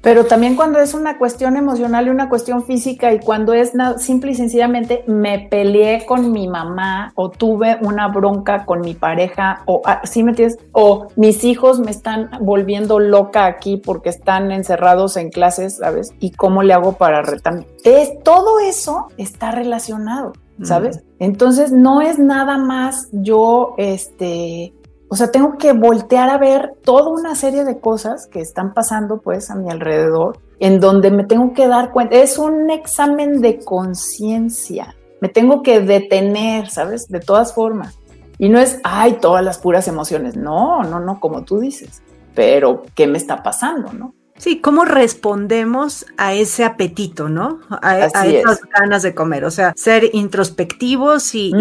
Pero 0.00 0.24
también 0.24 0.56
cuando 0.56 0.78
es 0.80 0.94
una 0.94 1.18
cuestión 1.18 1.56
emocional 1.56 2.06
y 2.06 2.10
una 2.10 2.28
cuestión 2.28 2.64
física 2.64 3.12
y 3.12 3.20
cuando 3.20 3.52
es 3.52 3.72
simple 3.98 4.32
y 4.32 4.34
sencillamente 4.34 5.04
me 5.06 5.48
peleé 5.50 6.04
con 6.06 6.32
mi 6.32 6.48
mamá 6.48 7.12
o 7.14 7.30
tuve 7.30 7.78
una 7.82 8.08
bronca 8.08 8.64
con 8.64 8.80
mi 8.80 8.94
pareja 8.94 9.62
o 9.66 9.82
ah, 9.84 10.00
¿sí 10.04 10.22
me 10.22 10.30
entiendes? 10.30 10.58
O 10.72 11.08
mis 11.16 11.44
hijos 11.44 11.80
me 11.80 11.90
están 11.90 12.30
volviendo 12.40 12.98
loca 12.98 13.46
aquí 13.46 13.76
porque 13.76 14.08
están 14.08 14.52
encerrados 14.52 15.16
en 15.16 15.30
clases, 15.30 15.76
¿sabes? 15.76 16.12
¿Y 16.20 16.32
cómo 16.32 16.62
le 16.62 16.72
hago 16.72 16.92
para 16.92 17.22
retarme? 17.22 17.66
Es, 17.84 18.22
todo 18.22 18.60
eso 18.60 19.08
está 19.16 19.50
relacionado, 19.52 20.32
¿sabes? 20.62 21.02
Entonces 21.18 21.72
no 21.72 22.00
es 22.00 22.18
nada 22.18 22.58
más 22.58 23.08
yo, 23.12 23.74
este, 23.78 24.72
o 25.08 25.16
sea, 25.16 25.30
tengo 25.30 25.56
que 25.56 25.72
voltear 25.72 26.28
a 26.30 26.38
ver 26.38 26.74
toda 26.82 27.10
una 27.10 27.34
serie 27.34 27.64
de 27.64 27.78
cosas 27.78 28.26
que 28.26 28.40
están 28.40 28.74
pasando 28.74 29.20
pues 29.20 29.50
a 29.50 29.54
mi 29.54 29.70
alrededor, 29.70 30.40
en 30.58 30.80
donde 30.80 31.10
me 31.10 31.24
tengo 31.24 31.52
que 31.52 31.68
dar 31.68 31.92
cuenta. 31.92 32.16
Es 32.16 32.38
un 32.38 32.70
examen 32.70 33.40
de 33.40 33.60
conciencia. 33.60 34.96
Me 35.20 35.28
tengo 35.28 35.62
que 35.62 35.80
detener, 35.80 36.68
¿sabes? 36.70 37.08
De 37.08 37.20
todas 37.20 37.54
formas. 37.54 37.98
Y 38.38 38.48
no 38.48 38.58
es, 38.58 38.80
ay, 38.82 39.18
todas 39.20 39.44
las 39.44 39.58
puras 39.58 39.88
emociones. 39.88 40.36
No, 40.36 40.82
no, 40.82 41.00
no, 41.00 41.20
como 41.20 41.44
tú 41.44 41.60
dices. 41.60 42.02
Pero, 42.34 42.82
¿qué 42.94 43.06
me 43.06 43.16
está 43.16 43.42
pasando, 43.42 43.92
no? 43.92 44.12
Sí, 44.38 44.60
¿cómo 44.60 44.84
respondemos 44.84 46.04
a 46.18 46.34
ese 46.34 46.64
apetito, 46.64 47.30
no? 47.30 47.60
A, 47.70 48.00
esas 48.00 48.60
ganas 48.78 49.02
de 49.02 49.14
comer. 49.14 49.46
O 49.46 49.50
sea, 49.50 49.72
ser 49.76 50.10
introspectivos 50.12 51.34
y, 51.34 51.52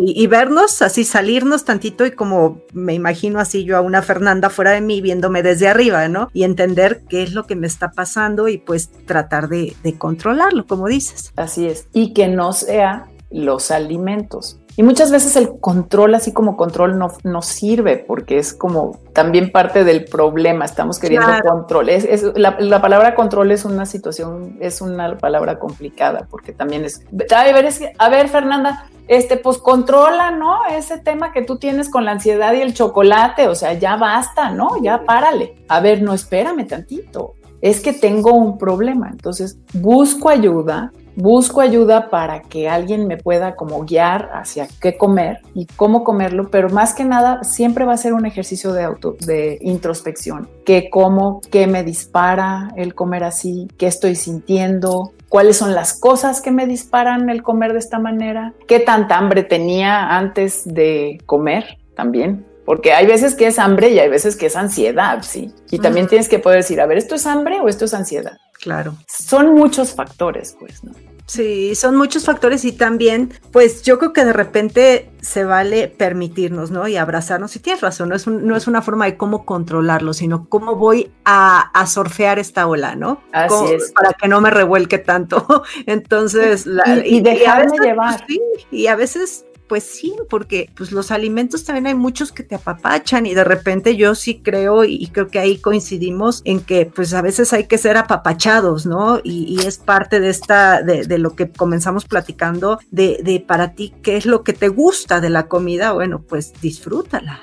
y, 0.00 0.26
vernos, 0.26 0.82
así 0.82 1.04
salirnos 1.04 1.64
tantito 1.64 2.06
y 2.06 2.12
como 2.12 2.62
me 2.72 2.94
imagino 2.94 3.40
así 3.40 3.64
yo 3.64 3.76
a 3.76 3.80
una 3.80 4.02
Fernanda 4.02 4.50
fuera 4.50 4.72
de 4.72 4.80
mí 4.80 5.00
viéndome 5.00 5.42
desde 5.42 5.68
arriba, 5.68 6.08
¿no? 6.08 6.28
Y 6.32 6.44
entender 6.44 7.02
qué 7.08 7.22
es 7.22 7.32
lo 7.32 7.46
que 7.46 7.56
me 7.56 7.66
está 7.66 7.90
pasando 7.90 8.48
y 8.48 8.58
pues 8.58 8.90
tratar 9.06 9.48
de, 9.48 9.74
controlarlo, 9.98 10.66
como 10.66 10.86
dices. 10.86 11.32
Así 11.36 11.66
es. 11.66 11.88
Y 11.92 12.12
que 12.12 12.28
no 12.28 12.52
sea 12.52 13.06
los 13.30 13.70
alimentos. 13.70 14.60
Y 14.78 14.84
muchas 14.84 15.10
veces 15.10 15.34
el 15.34 15.58
control, 15.58 16.14
así 16.14 16.32
como 16.32 16.56
control, 16.56 17.00
no, 17.00 17.08
no 17.24 17.42
sirve 17.42 17.96
porque 17.96 18.38
es 18.38 18.54
como 18.54 19.00
también 19.12 19.50
parte 19.50 19.82
del 19.82 20.04
problema. 20.04 20.64
Estamos 20.64 21.00
queriendo 21.00 21.26
control. 21.44 21.88
Es, 21.88 22.22
la, 22.36 22.80
palabra 22.80 23.16
control 23.16 23.50
es 23.50 23.64
una 23.64 23.86
situación, 23.86 24.56
es 24.60 24.80
una 24.80 25.18
palabra 25.18 25.58
complicada 25.58 26.28
porque 26.30 26.52
también 26.52 26.84
es. 26.84 27.02
A 27.34 27.52
ver, 27.52 27.64
es 27.64 27.80
a 27.98 28.08
ver, 28.08 28.28
Fernanda, 28.28 28.84
este, 29.08 29.36
pues 29.36 29.58
controla, 29.58 30.30
¿no? 30.30 30.60
Ese 30.70 30.98
tema 30.98 31.32
que 31.32 31.42
tú 31.42 31.56
tienes 31.58 31.90
con 31.90 32.04
la 32.04 32.12
ansiedad 32.12 32.52
y 32.52 32.60
el 32.60 32.72
chocolate. 32.72 33.48
O 33.48 33.56
sea, 33.56 33.72
ya 33.72 33.96
basta, 33.96 34.50
¿no? 34.50 34.80
Ya 34.80 35.02
párale. 35.02 35.56
A 35.66 35.80
ver, 35.80 36.02
no, 36.02 36.14
espérame 36.14 36.68
tantito. 36.68 37.34
Es 37.60 37.80
que 37.80 37.94
tengo 37.94 38.32
un 38.32 38.56
problema. 38.58 39.08
Entonces 39.10 39.58
busco 39.72 40.28
ayuda 40.28 40.92
busco 41.18 41.60
ayuda 41.60 42.10
para 42.10 42.42
que 42.42 42.68
alguien 42.68 43.08
me 43.08 43.16
pueda 43.16 43.56
como 43.56 43.84
guiar 43.84 44.30
hacia 44.34 44.68
qué 44.80 44.96
comer 44.96 45.40
y 45.52 45.66
cómo 45.66 46.04
comerlo, 46.04 46.48
pero 46.48 46.70
más 46.70 46.94
que 46.94 47.04
nada 47.04 47.42
siempre 47.42 47.84
va 47.84 47.94
a 47.94 47.96
ser 47.96 48.12
un 48.12 48.24
ejercicio 48.24 48.72
de 48.72 48.84
auto, 48.84 49.16
de 49.26 49.58
introspección, 49.60 50.48
qué 50.64 50.88
como, 50.90 51.40
qué 51.50 51.66
me 51.66 51.82
dispara 51.82 52.70
el 52.76 52.94
comer 52.94 53.24
así, 53.24 53.66
qué 53.78 53.88
estoy 53.88 54.14
sintiendo, 54.14 55.12
cuáles 55.28 55.56
son 55.56 55.74
las 55.74 55.98
cosas 55.98 56.40
que 56.40 56.52
me 56.52 56.68
disparan 56.68 57.28
el 57.30 57.42
comer 57.42 57.72
de 57.72 57.80
esta 57.80 57.98
manera, 57.98 58.54
qué 58.68 58.78
tanta 58.78 59.18
hambre 59.18 59.42
tenía 59.42 60.16
antes 60.16 60.62
de 60.64 61.20
comer 61.26 61.78
también. 61.96 62.46
Porque 62.64 62.92
hay 62.92 63.06
veces 63.06 63.34
que 63.34 63.46
es 63.46 63.58
hambre 63.58 63.88
y 63.88 63.98
hay 63.98 64.10
veces 64.10 64.36
que 64.36 64.44
es 64.44 64.54
ansiedad, 64.54 65.22
sí. 65.22 65.50
Y 65.70 65.78
también 65.78 66.06
tienes 66.06 66.28
que 66.28 66.38
poder 66.38 66.58
decir, 66.58 66.82
a 66.82 66.86
ver, 66.86 66.98
¿esto 66.98 67.14
es 67.14 67.24
hambre 67.26 67.60
o 67.60 67.66
esto 67.66 67.86
es 67.86 67.94
ansiedad? 67.94 68.36
Claro. 68.60 68.94
Son 69.06 69.54
muchos 69.54 69.94
factores, 69.94 70.54
pues, 70.60 70.84
¿no? 70.84 70.92
Sí, 71.28 71.74
son 71.74 71.94
muchos 71.94 72.24
factores 72.24 72.64
y 72.64 72.72
también, 72.72 73.34
pues 73.52 73.82
yo 73.82 73.98
creo 73.98 74.14
que 74.14 74.24
de 74.24 74.32
repente 74.32 75.10
se 75.20 75.44
vale 75.44 75.88
permitirnos, 75.88 76.70
¿no? 76.70 76.88
Y 76.88 76.96
abrazarnos. 76.96 77.54
Y 77.54 77.58
tienes 77.58 77.82
razón, 77.82 78.08
no 78.08 78.16
es, 78.16 78.26
no 78.26 78.56
es 78.56 78.66
una 78.66 78.80
forma 78.80 79.04
de 79.04 79.18
cómo 79.18 79.44
controlarlo, 79.44 80.14
sino 80.14 80.48
cómo 80.48 80.76
voy 80.76 81.12
a, 81.26 81.70
a 81.78 81.86
surfear 81.86 82.38
esta 82.38 82.66
ola, 82.66 82.96
¿no? 82.96 83.20
Así 83.32 83.74
es. 83.74 83.92
Para 83.92 84.14
que 84.14 84.26
no 84.26 84.40
me 84.40 84.48
revuelque 84.48 84.96
tanto. 84.96 85.64
Entonces, 85.86 86.64
la, 86.64 87.06
y, 87.06 87.20
dejarme 87.20 87.76
llevar. 87.78 88.24
sí, 88.26 88.40
y 88.70 88.86
a 88.86 88.96
veces 88.96 89.44
pues 89.68 89.84
sí, 89.84 90.14
porque 90.28 90.70
pues 90.76 90.90
los 90.92 91.10
alimentos 91.10 91.64
también 91.64 91.86
hay 91.86 91.94
muchos 91.94 92.32
que 92.32 92.42
te 92.42 92.54
apapachan 92.54 93.26
y 93.26 93.34
de 93.34 93.44
repente 93.44 93.96
yo 93.96 94.14
sí 94.14 94.40
creo 94.40 94.84
y 94.84 95.06
creo 95.08 95.28
que 95.28 95.38
ahí 95.38 95.58
coincidimos 95.58 96.42
en 96.44 96.60
que 96.60 96.86
pues 96.86 97.14
a 97.14 97.22
veces 97.22 97.52
hay 97.52 97.64
que 97.64 97.78
ser 97.78 97.96
apapachados, 97.96 98.86
¿no? 98.86 99.20
Y, 99.22 99.58
es 99.58 99.78
parte 99.78 100.20
de 100.20 100.30
esta, 100.30 100.82
de, 100.82 101.18
lo 101.18 101.34
que 101.34 101.50
comenzamos 101.50 102.04
platicando, 102.04 102.78
de, 102.90 103.20
de 103.22 103.40
para 103.40 103.72
ti, 103.72 103.92
¿qué 104.02 104.16
es 104.16 104.24
lo 104.24 104.44
que 104.44 104.52
te 104.52 104.68
gusta 104.68 105.20
de 105.20 105.30
la 105.30 105.48
comida? 105.48 105.92
Bueno, 105.92 106.22
pues 106.22 106.52
disfrútala. 106.60 107.40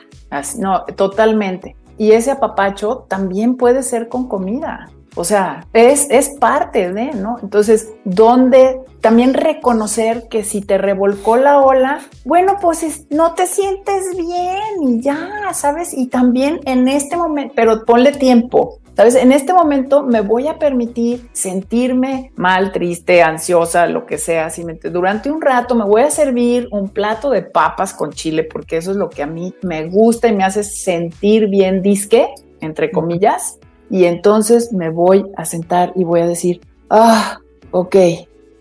no, 0.58 0.86
totalmente. 0.96 1.76
Y 1.98 2.12
ese 2.12 2.32
apapacho 2.32 3.06
también 3.08 3.56
puede 3.56 3.84
ser 3.84 4.08
con 4.08 4.28
comida. 4.28 4.90
O 5.16 5.24
sea, 5.24 5.66
es, 5.74 6.08
es 6.10 6.30
parte 6.30 6.92
de, 6.92 7.14
¿no? 7.14 7.38
Entonces, 7.42 7.94
¿dónde 8.04 8.82
también 9.06 9.36
reconocer 9.36 10.28
que 10.32 10.44
si 10.44 10.62
te 10.62 10.80
revolcó 10.80 11.38
la 11.38 11.60
ola, 11.60 12.00
bueno, 12.24 12.58
pues 12.60 13.06
no 13.12 13.36
te 13.36 13.46
sientes 13.46 14.18
bien 14.18 14.82
y 14.82 15.00
ya, 15.00 15.30
¿sabes? 15.54 15.94
Y 15.94 16.08
también 16.08 16.60
en 16.66 16.88
este 16.88 17.16
momento, 17.16 17.54
pero 17.56 17.86
ponle 17.86 18.14
tiempo, 18.14 18.80
¿Sabes? 18.96 19.14
En 19.14 19.32
este 19.32 19.54
momento 19.54 20.02
me 20.02 20.22
voy 20.22 20.48
a 20.48 20.58
permitir 20.58 21.30
sentirme 21.34 22.32
mal, 22.36 22.72
triste, 22.72 23.22
ansiosa, 23.22 23.86
lo 23.86 24.08
que 24.08 24.18
sea. 24.18 24.50
Si 24.50 24.64
durante 24.86 25.30
un 25.30 25.42
rato 25.42 25.76
me 25.76 25.84
voy 25.84 26.02
a 26.02 26.10
servir 26.10 26.68
un 26.72 26.90
plato 26.90 27.30
de 27.30 27.44
papas 27.44 27.94
con 27.94 28.12
chile, 28.12 28.44
porque 28.44 28.78
eso 28.78 28.90
es 28.90 28.98
lo 28.98 29.10
que 29.10 29.22
a 29.22 29.28
mí 29.28 29.54
me 29.62 29.88
gusta 29.88 30.30
y 30.30 30.36
me 30.36 30.46
hace 30.46 30.64
sentir 30.64 31.48
bien 31.48 31.84
disque, 31.84 32.34
entre 32.60 32.90
comillas. 32.90 33.60
Y 33.92 34.06
entonces 34.06 34.74
me 34.74 34.90
voy 34.90 35.26
a 35.38 35.46
sentar 35.46 35.92
y 35.96 36.06
voy 36.06 36.22
a 36.22 36.28
decir, 36.28 36.62
ah, 36.90 37.40
ok, 37.70 37.98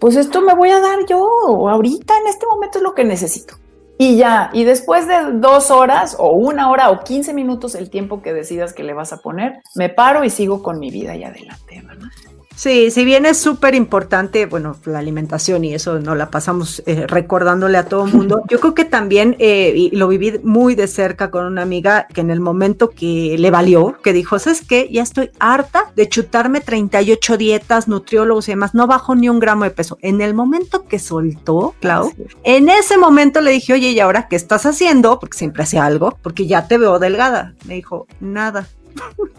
pues 0.04 0.16
esto 0.16 0.42
me 0.42 0.52
voy 0.52 0.68
a 0.68 0.80
dar 0.80 1.06
yo 1.08 1.66
ahorita, 1.66 2.18
en 2.18 2.26
este 2.26 2.44
momento 2.46 2.76
es 2.76 2.84
lo 2.84 2.94
que 2.94 3.04
necesito. 3.04 3.54
Y 3.96 4.18
ya, 4.18 4.50
y 4.52 4.64
después 4.64 5.08
de 5.08 5.14
dos 5.32 5.70
horas 5.70 6.14
o 6.18 6.32
una 6.32 6.70
hora 6.70 6.90
o 6.90 7.02
15 7.02 7.32
minutos, 7.32 7.74
el 7.74 7.88
tiempo 7.88 8.20
que 8.20 8.34
decidas 8.34 8.74
que 8.74 8.84
le 8.84 8.92
vas 8.92 9.14
a 9.14 9.22
poner, 9.22 9.62
me 9.74 9.88
paro 9.88 10.22
y 10.22 10.28
sigo 10.28 10.62
con 10.62 10.78
mi 10.78 10.90
vida 10.90 11.16
y 11.16 11.24
adelante, 11.24 11.82
¿verdad? 11.86 12.08
Sí, 12.56 12.90
si 12.90 13.04
bien 13.04 13.26
es 13.26 13.38
súper 13.38 13.74
importante, 13.74 14.46
bueno, 14.46 14.76
la 14.84 15.00
alimentación 15.00 15.64
y 15.64 15.74
eso 15.74 15.98
no 15.98 16.14
la 16.14 16.30
pasamos 16.30 16.82
eh, 16.86 17.06
recordándole 17.06 17.78
a 17.78 17.86
todo 17.86 18.06
el 18.06 18.12
mundo, 18.14 18.42
yo 18.48 18.60
creo 18.60 18.74
que 18.74 18.84
también, 18.84 19.36
eh, 19.38 19.72
y 19.74 19.96
lo 19.96 20.08
viví 20.08 20.38
muy 20.42 20.74
de 20.74 20.86
cerca 20.86 21.30
con 21.30 21.46
una 21.46 21.62
amiga 21.62 22.06
que 22.12 22.20
en 22.20 22.30
el 22.30 22.40
momento 22.40 22.90
que 22.90 23.36
le 23.38 23.50
valió, 23.50 23.96
que 24.02 24.12
dijo, 24.12 24.38
¿sabes 24.38 24.62
qué? 24.62 24.88
Ya 24.90 25.02
estoy 25.02 25.30
harta 25.38 25.92
de 25.96 26.08
chutarme 26.08 26.60
38 26.60 27.36
dietas, 27.36 27.88
nutriólogos 27.88 28.48
y 28.48 28.52
demás, 28.52 28.74
no 28.74 28.86
bajo 28.86 29.14
ni 29.14 29.28
un 29.28 29.40
gramo 29.40 29.64
de 29.64 29.70
peso. 29.70 29.98
En 30.00 30.20
el 30.20 30.34
momento 30.34 30.84
que 30.86 30.98
soltó, 30.98 31.74
Clau, 31.80 32.12
en 32.44 32.68
ese 32.68 32.98
momento 32.98 33.40
le 33.40 33.50
dije, 33.50 33.72
oye, 33.72 33.90
¿y 33.90 34.00
ahora 34.00 34.28
qué 34.28 34.36
estás 34.36 34.64
haciendo? 34.64 35.18
Porque 35.18 35.38
siempre 35.38 35.64
hacía 35.64 35.84
algo, 35.84 36.16
porque 36.22 36.46
ya 36.46 36.68
te 36.68 36.78
veo 36.78 36.98
delgada. 36.98 37.54
Me 37.66 37.74
dijo, 37.74 38.06
nada, 38.20 38.68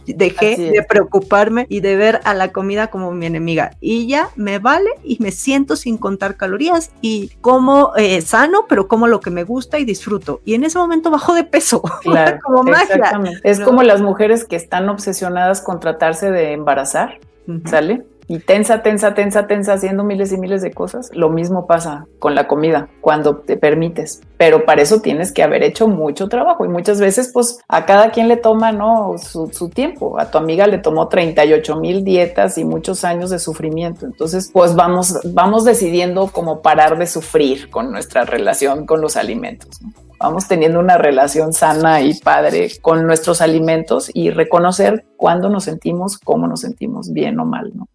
Dejé 0.05 0.55
de 0.57 0.83
preocuparme 0.87 1.65
y 1.69 1.79
de 1.79 1.95
ver 1.95 2.21
a 2.25 2.33
la 2.33 2.51
comida 2.51 2.87
como 2.87 3.11
mi 3.11 3.25
enemiga. 3.25 3.71
Y 3.81 4.07
ya 4.07 4.29
me 4.35 4.59
vale 4.59 4.89
y 5.03 5.17
me 5.19 5.31
siento 5.31 5.75
sin 5.75 5.97
contar 5.97 6.37
calorías 6.37 6.91
y 7.01 7.29
como 7.41 7.95
eh, 7.95 8.21
sano, 8.21 8.65
pero 8.69 8.87
como 8.87 9.07
lo 9.07 9.19
que 9.19 9.31
me 9.31 9.43
gusta 9.43 9.79
y 9.79 9.85
disfruto. 9.85 10.41
Y 10.45 10.53
en 10.53 10.63
ese 10.63 10.77
momento 10.77 11.09
bajo 11.11 11.33
de 11.33 11.43
peso. 11.43 11.81
Claro, 12.05 12.39
como 12.43 12.63
magia. 12.63 13.11
Es 13.43 13.59
como 13.59 13.81
las 13.81 14.01
mujeres 14.01 14.45
que 14.45 14.55
están 14.55 14.89
obsesionadas 14.89 15.61
con 15.61 15.79
tratarse 15.79 16.29
de 16.29 16.53
embarazar, 16.53 17.19
¿sale? 17.65 18.05
Y 18.27 18.39
tensa, 18.39 18.81
tensa, 18.81 19.13
tensa, 19.13 19.45
tensa, 19.45 19.73
haciendo 19.73 20.03
miles 20.03 20.31
y 20.31 20.37
miles 20.37 20.61
de 20.61 20.71
cosas. 20.71 21.11
Lo 21.13 21.29
mismo 21.29 21.67
pasa 21.67 22.07
con 22.19 22.33
la 22.33 22.47
comida 22.47 22.89
cuando 23.01 23.37
te 23.37 23.55
permites, 23.55 24.21
pero 24.37 24.65
para 24.65 24.81
eso 24.81 25.01
tienes 25.01 25.31
que 25.31 25.43
haber 25.43 25.63
hecho 25.63 25.87
mucho 25.87 26.27
trabajo 26.27 26.65
y 26.65 26.69
muchas 26.69 26.99
veces 26.99 27.29
pues 27.31 27.59
a 27.67 27.85
cada 27.85 28.11
quien 28.11 28.27
le 28.27 28.37
toma 28.37 28.71
no 28.71 29.15
su, 29.17 29.69
tiempo. 29.69 30.19
A 30.19 30.31
tu 30.31 30.37
amiga 30.37 30.65
le 30.67 30.79
tomó 30.79 31.07
38 31.07 31.75
mil 31.79 32.03
dietas 32.03 32.57
y 32.57 32.65
muchos 32.65 33.03
años 33.03 33.29
de 33.29 33.39
sufrimiento. 33.39 34.05
Entonces 34.05 34.49
pues 34.51 34.75
vamos, 34.75 35.19
vamos 35.25 35.63
decidiendo 35.63 36.27
cómo 36.27 36.61
parar 36.61 36.97
de 36.97 37.07
sufrir 37.07 37.69
con 37.69 37.91
nuestra 37.91 38.23
relación 38.23 38.85
con 38.85 39.01
los 39.01 39.17
alimentos. 39.17 39.79
vamos 40.19 40.47
teniendo 40.47 40.79
una 40.79 40.97
relación 40.97 41.53
sana 41.53 42.01
y 42.01 42.15
padre 42.15 42.71
con 42.81 43.05
nuestros 43.05 43.41
alimentos 43.41 44.09
y 44.13 44.31
reconocer 44.31 45.05
cuándo 45.17 45.49
nos 45.49 45.65
sentimos, 45.65 46.17
cómo 46.17 46.47
nos 46.47 46.61
sentimos 46.61 47.11
bien 47.11 47.39
o 47.39 47.45
mal, 47.45 47.71
¿no? 47.75 47.87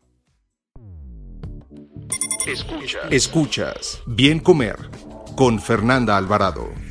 Escuchas. 3.11 4.03
Bien 4.07 4.41
comer 4.41 4.77
con 5.37 5.61
Fernanda 5.61 6.17
Alvarado. 6.17 6.90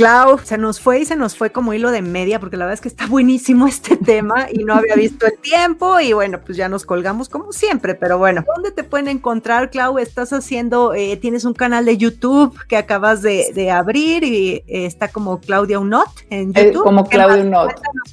Clau, 0.00 0.38
se 0.38 0.56
nos 0.56 0.80
fue 0.80 1.00
y 1.00 1.04
se 1.04 1.14
nos 1.14 1.36
fue 1.36 1.50
como 1.52 1.74
hilo 1.74 1.90
de 1.90 2.00
media, 2.00 2.40
porque 2.40 2.56
la 2.56 2.64
verdad 2.64 2.72
es 2.72 2.80
que 2.80 2.88
está 2.88 3.06
buenísimo 3.06 3.66
este 3.66 3.98
tema 3.98 4.46
y 4.50 4.64
no 4.64 4.72
había 4.72 4.94
visto 4.94 5.26
el 5.26 5.36
tiempo 5.38 6.00
y 6.00 6.14
bueno, 6.14 6.40
pues 6.40 6.56
ya 6.56 6.70
nos 6.70 6.86
colgamos 6.86 7.28
como 7.28 7.52
siempre, 7.52 7.94
pero 7.94 8.16
bueno, 8.16 8.42
¿dónde 8.54 8.70
te 8.70 8.82
pueden 8.82 9.08
encontrar, 9.08 9.68
Clau? 9.68 9.98
Estás 9.98 10.32
haciendo, 10.32 10.94
eh, 10.94 11.18
tienes 11.18 11.44
un 11.44 11.52
canal 11.52 11.84
de 11.84 11.98
YouTube 11.98 12.58
que 12.66 12.78
acabas 12.78 13.20
de, 13.20 13.70
abrir 13.70 14.24
y 14.24 14.64
eh, 14.66 14.86
está 14.86 15.08
como 15.08 15.38
Claudia 15.38 15.78
Unot 15.78 16.08
en 16.30 16.52
eh, 16.56 16.68
YouTube. 16.68 16.82
como 16.82 17.06
Claudia 17.06 17.44
Unot. 17.44 17.70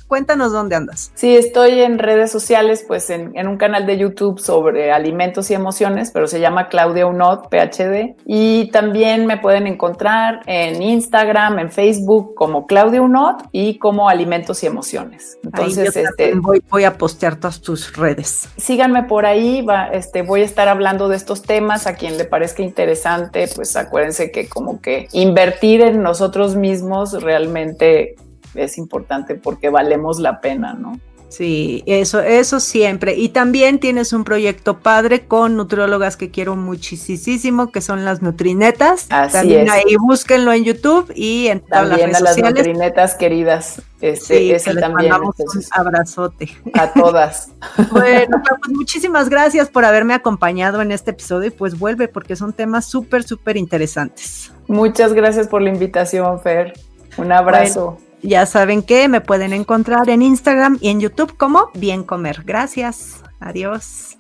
Cuéntanos, 0.08 0.52
dónde 0.52 0.76
andas. 0.76 1.12
Sí, 1.16 1.38
estoy 1.38 1.80
en 1.80 2.00
redes 2.00 2.32
sociales, 2.32 2.84
pues 2.86 3.10
en, 3.10 3.32
en, 3.38 3.48
un 3.48 3.56
canal 3.56 3.86
de 3.86 3.98
YouTube 3.98 4.40
sobre 4.40 4.92
alimentos 4.92 5.50
y 5.52 5.54
emociones, 5.54 6.12
pero 6.12 6.28
se 6.28 6.42
llama 6.42 6.68
Claudia 6.68 7.06
Unot, 7.08 7.50
PhD, 7.50 8.18
y 8.26 8.70
también 8.72 9.26
me 9.26 9.38
pueden 9.38 9.68
encontrar 9.68 10.42
en 10.48 10.82
Instagram, 10.82 11.60
en 11.60 11.72
Facebook 11.78 12.34
como 12.34 12.66
Claudia 12.66 13.04
Unot 13.04 13.50
y 13.52 13.78
como 13.78 14.10
Alimentos 14.10 14.64
y 14.64 14.66
Emociones. 14.66 15.38
Entonces, 15.44 15.96
este, 15.96 16.34
voy, 16.34 16.84
a 16.84 16.98
postear 16.98 17.36
todas 17.36 17.62
tus 17.62 17.96
redes. 17.96 18.50
Síganme 18.58 19.04
por 19.04 19.28
ahí, 19.28 19.62
va, 19.62 19.90
este, 19.90 20.24
voy 20.24 20.42
a 20.42 20.46
estar 20.46 20.70
hablando 20.70 21.08
de 21.08 21.18
estos 21.18 21.44
temas. 21.44 21.86
A 21.86 21.94
quien 21.94 22.18
le 22.18 22.26
parezca 22.26 22.64
interesante, 22.64 23.48
pues 23.56 23.76
acuérdense 23.76 24.32
que 24.32 24.50
como 24.50 24.82
que 24.82 25.08
invertir 25.12 25.82
en 25.82 26.02
nosotros 26.02 26.56
mismos 26.56 27.22
realmente 27.22 28.16
es 28.56 28.80
importante 28.80 29.36
porque 29.36 29.70
valemos 29.70 30.20
la 30.20 30.42
pena, 30.42 30.74
¿no? 30.74 31.00
Sí, 31.30 31.84
eso, 31.86 32.22
eso 32.22 32.60
siempre. 32.60 33.16
Y 33.16 33.30
también 33.30 33.80
tienes 33.80 34.14
un 34.14 34.24
proyecto 34.24 34.80
padre 34.80 35.26
con 35.26 35.56
nutriólogas 35.58 36.16
que 36.16 36.32
quiero 36.32 36.56
muchísimo, 36.56 37.72
que 37.72 37.82
son 37.82 38.06
las 38.06 38.22
Nutrinetas. 38.22 39.08
Así 39.10 39.34
también 39.34 39.70
ahí 39.70 39.96
búsquenlo 40.00 40.54
en 40.54 40.64
YouTube 40.64 41.12
y 41.16 41.48
en 41.48 41.60
todas 41.60 41.90
las 41.90 42.00
redes 42.00 42.16
a 42.16 42.20
las 42.22 42.38
Nutrinetas 42.38 43.16
queridas. 43.16 43.82
Este, 44.00 44.38
sí, 44.38 44.52
ese 44.52 44.76
también. 44.76 45.14
un 45.14 45.34
abrazote. 45.72 46.50
A 46.74 46.94
todas. 46.94 47.52
bueno, 47.92 48.42
pues 48.42 48.76
muchísimas 48.76 49.28
gracias 49.28 49.70
por 49.70 49.86
haberme 49.86 50.14
acompañado 50.14 50.82
en 50.82 50.92
este 50.92 51.12
episodio 51.12 51.48
y 51.48 51.52
pues 51.52 51.78
vuelve 51.78 52.08
porque 52.08 52.36
son 52.36 52.54
temas 52.54 52.86
súper, 52.86 53.24
súper 53.24 53.58
interesantes. 53.58 54.52
Muchas 54.68 55.14
gracias 55.14 55.48
por 55.48 55.62
la 55.62 55.70
invitación, 55.70 56.40
Fer. 56.40 56.74
Un 57.18 57.32
abrazo. 57.32 57.98
Ya 58.22 58.46
saben 58.46 58.82
que 58.82 59.08
me 59.08 59.22
pueden 59.22 59.54
encontrar 59.54 60.10
en 60.10 60.22
Instagram 60.22 60.80
y 60.82 60.90
en 60.90 61.00
YouTube 61.00 61.38
como 61.38 61.70
Bien 61.74 62.04
Comer. 62.04 62.44
Gracias. 62.44 63.24
Adiós. 63.40 64.18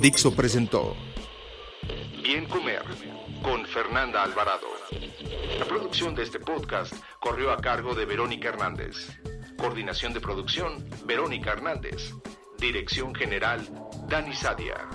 Dixo 0.00 0.34
presentó 0.34 0.94
Bien 2.22 2.46
Comer 2.46 2.82
con 3.42 3.66
Fernanda 3.66 4.22
Alvarado. 4.22 4.66
La 5.58 5.64
producción 5.64 6.14
de 6.14 6.22
este 6.22 6.38
podcast 6.38 6.94
corrió 7.18 7.50
a 7.50 7.56
cargo 7.56 7.94
de 7.94 8.04
Verónica 8.04 8.50
Hernández. 8.50 9.20
Coordinación 9.56 10.12
de 10.12 10.20
producción, 10.20 10.84
Verónica 11.04 11.52
Hernández. 11.52 12.14
Dirección 12.58 13.14
General, 13.14 13.60
Dani 14.08 14.34
Sadia. 14.34 14.88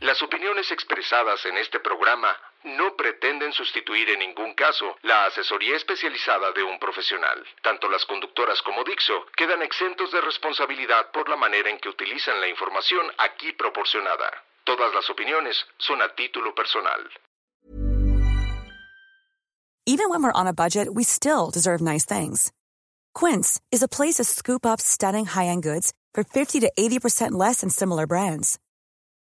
Las 0.00 0.20
opiniones 0.20 0.70
expresadas 0.70 1.46
en 1.46 1.56
este 1.56 1.80
programa 1.80 2.36
no 2.64 2.94
pretenden 2.96 3.52
sustituir 3.52 4.10
en 4.10 4.18
ningún 4.18 4.52
caso 4.54 4.96
la 5.02 5.24
asesoría 5.24 5.74
especializada 5.74 6.52
de 6.52 6.62
un 6.62 6.78
profesional. 6.78 7.42
Tanto 7.62 7.88
las 7.88 8.04
conductoras 8.04 8.60
como 8.60 8.84
Dixo 8.84 9.24
quedan 9.34 9.62
exentos 9.62 10.12
de 10.12 10.20
responsabilidad 10.20 11.10
por 11.12 11.28
la 11.30 11.36
manera 11.36 11.70
en 11.70 11.78
que 11.78 11.88
utilizan 11.88 12.38
la 12.40 12.48
información 12.48 13.06
aquí 13.18 13.52
proporcionada. 13.52 14.30
Todas 14.64 14.92
las 14.94 15.08
opiniones 15.08 15.56
son 15.78 16.02
a 16.02 16.14
título 16.14 16.54
personal. 16.54 17.00
Even 19.86 20.10
when 20.10 20.22
we're 20.22 20.32
on 20.32 20.48
a 20.48 20.52
budget, 20.52 20.92
we 20.92 21.04
still 21.04 21.50
deserve 21.50 21.80
nice 21.80 22.04
things. 22.04 22.52
Quince 23.14 23.60
is 23.70 23.82
a 23.82 23.88
place 23.88 24.16
to 24.16 24.24
scoop 24.24 24.66
up 24.66 24.80
stunning 24.80 25.26
high-end 25.26 25.62
goods 25.62 25.92
for 26.12 26.24
50 26.24 26.60
to 26.60 26.72
80% 26.76 27.32
less 27.32 27.60
than 27.60 27.70
similar 27.70 28.06
brands. 28.06 28.58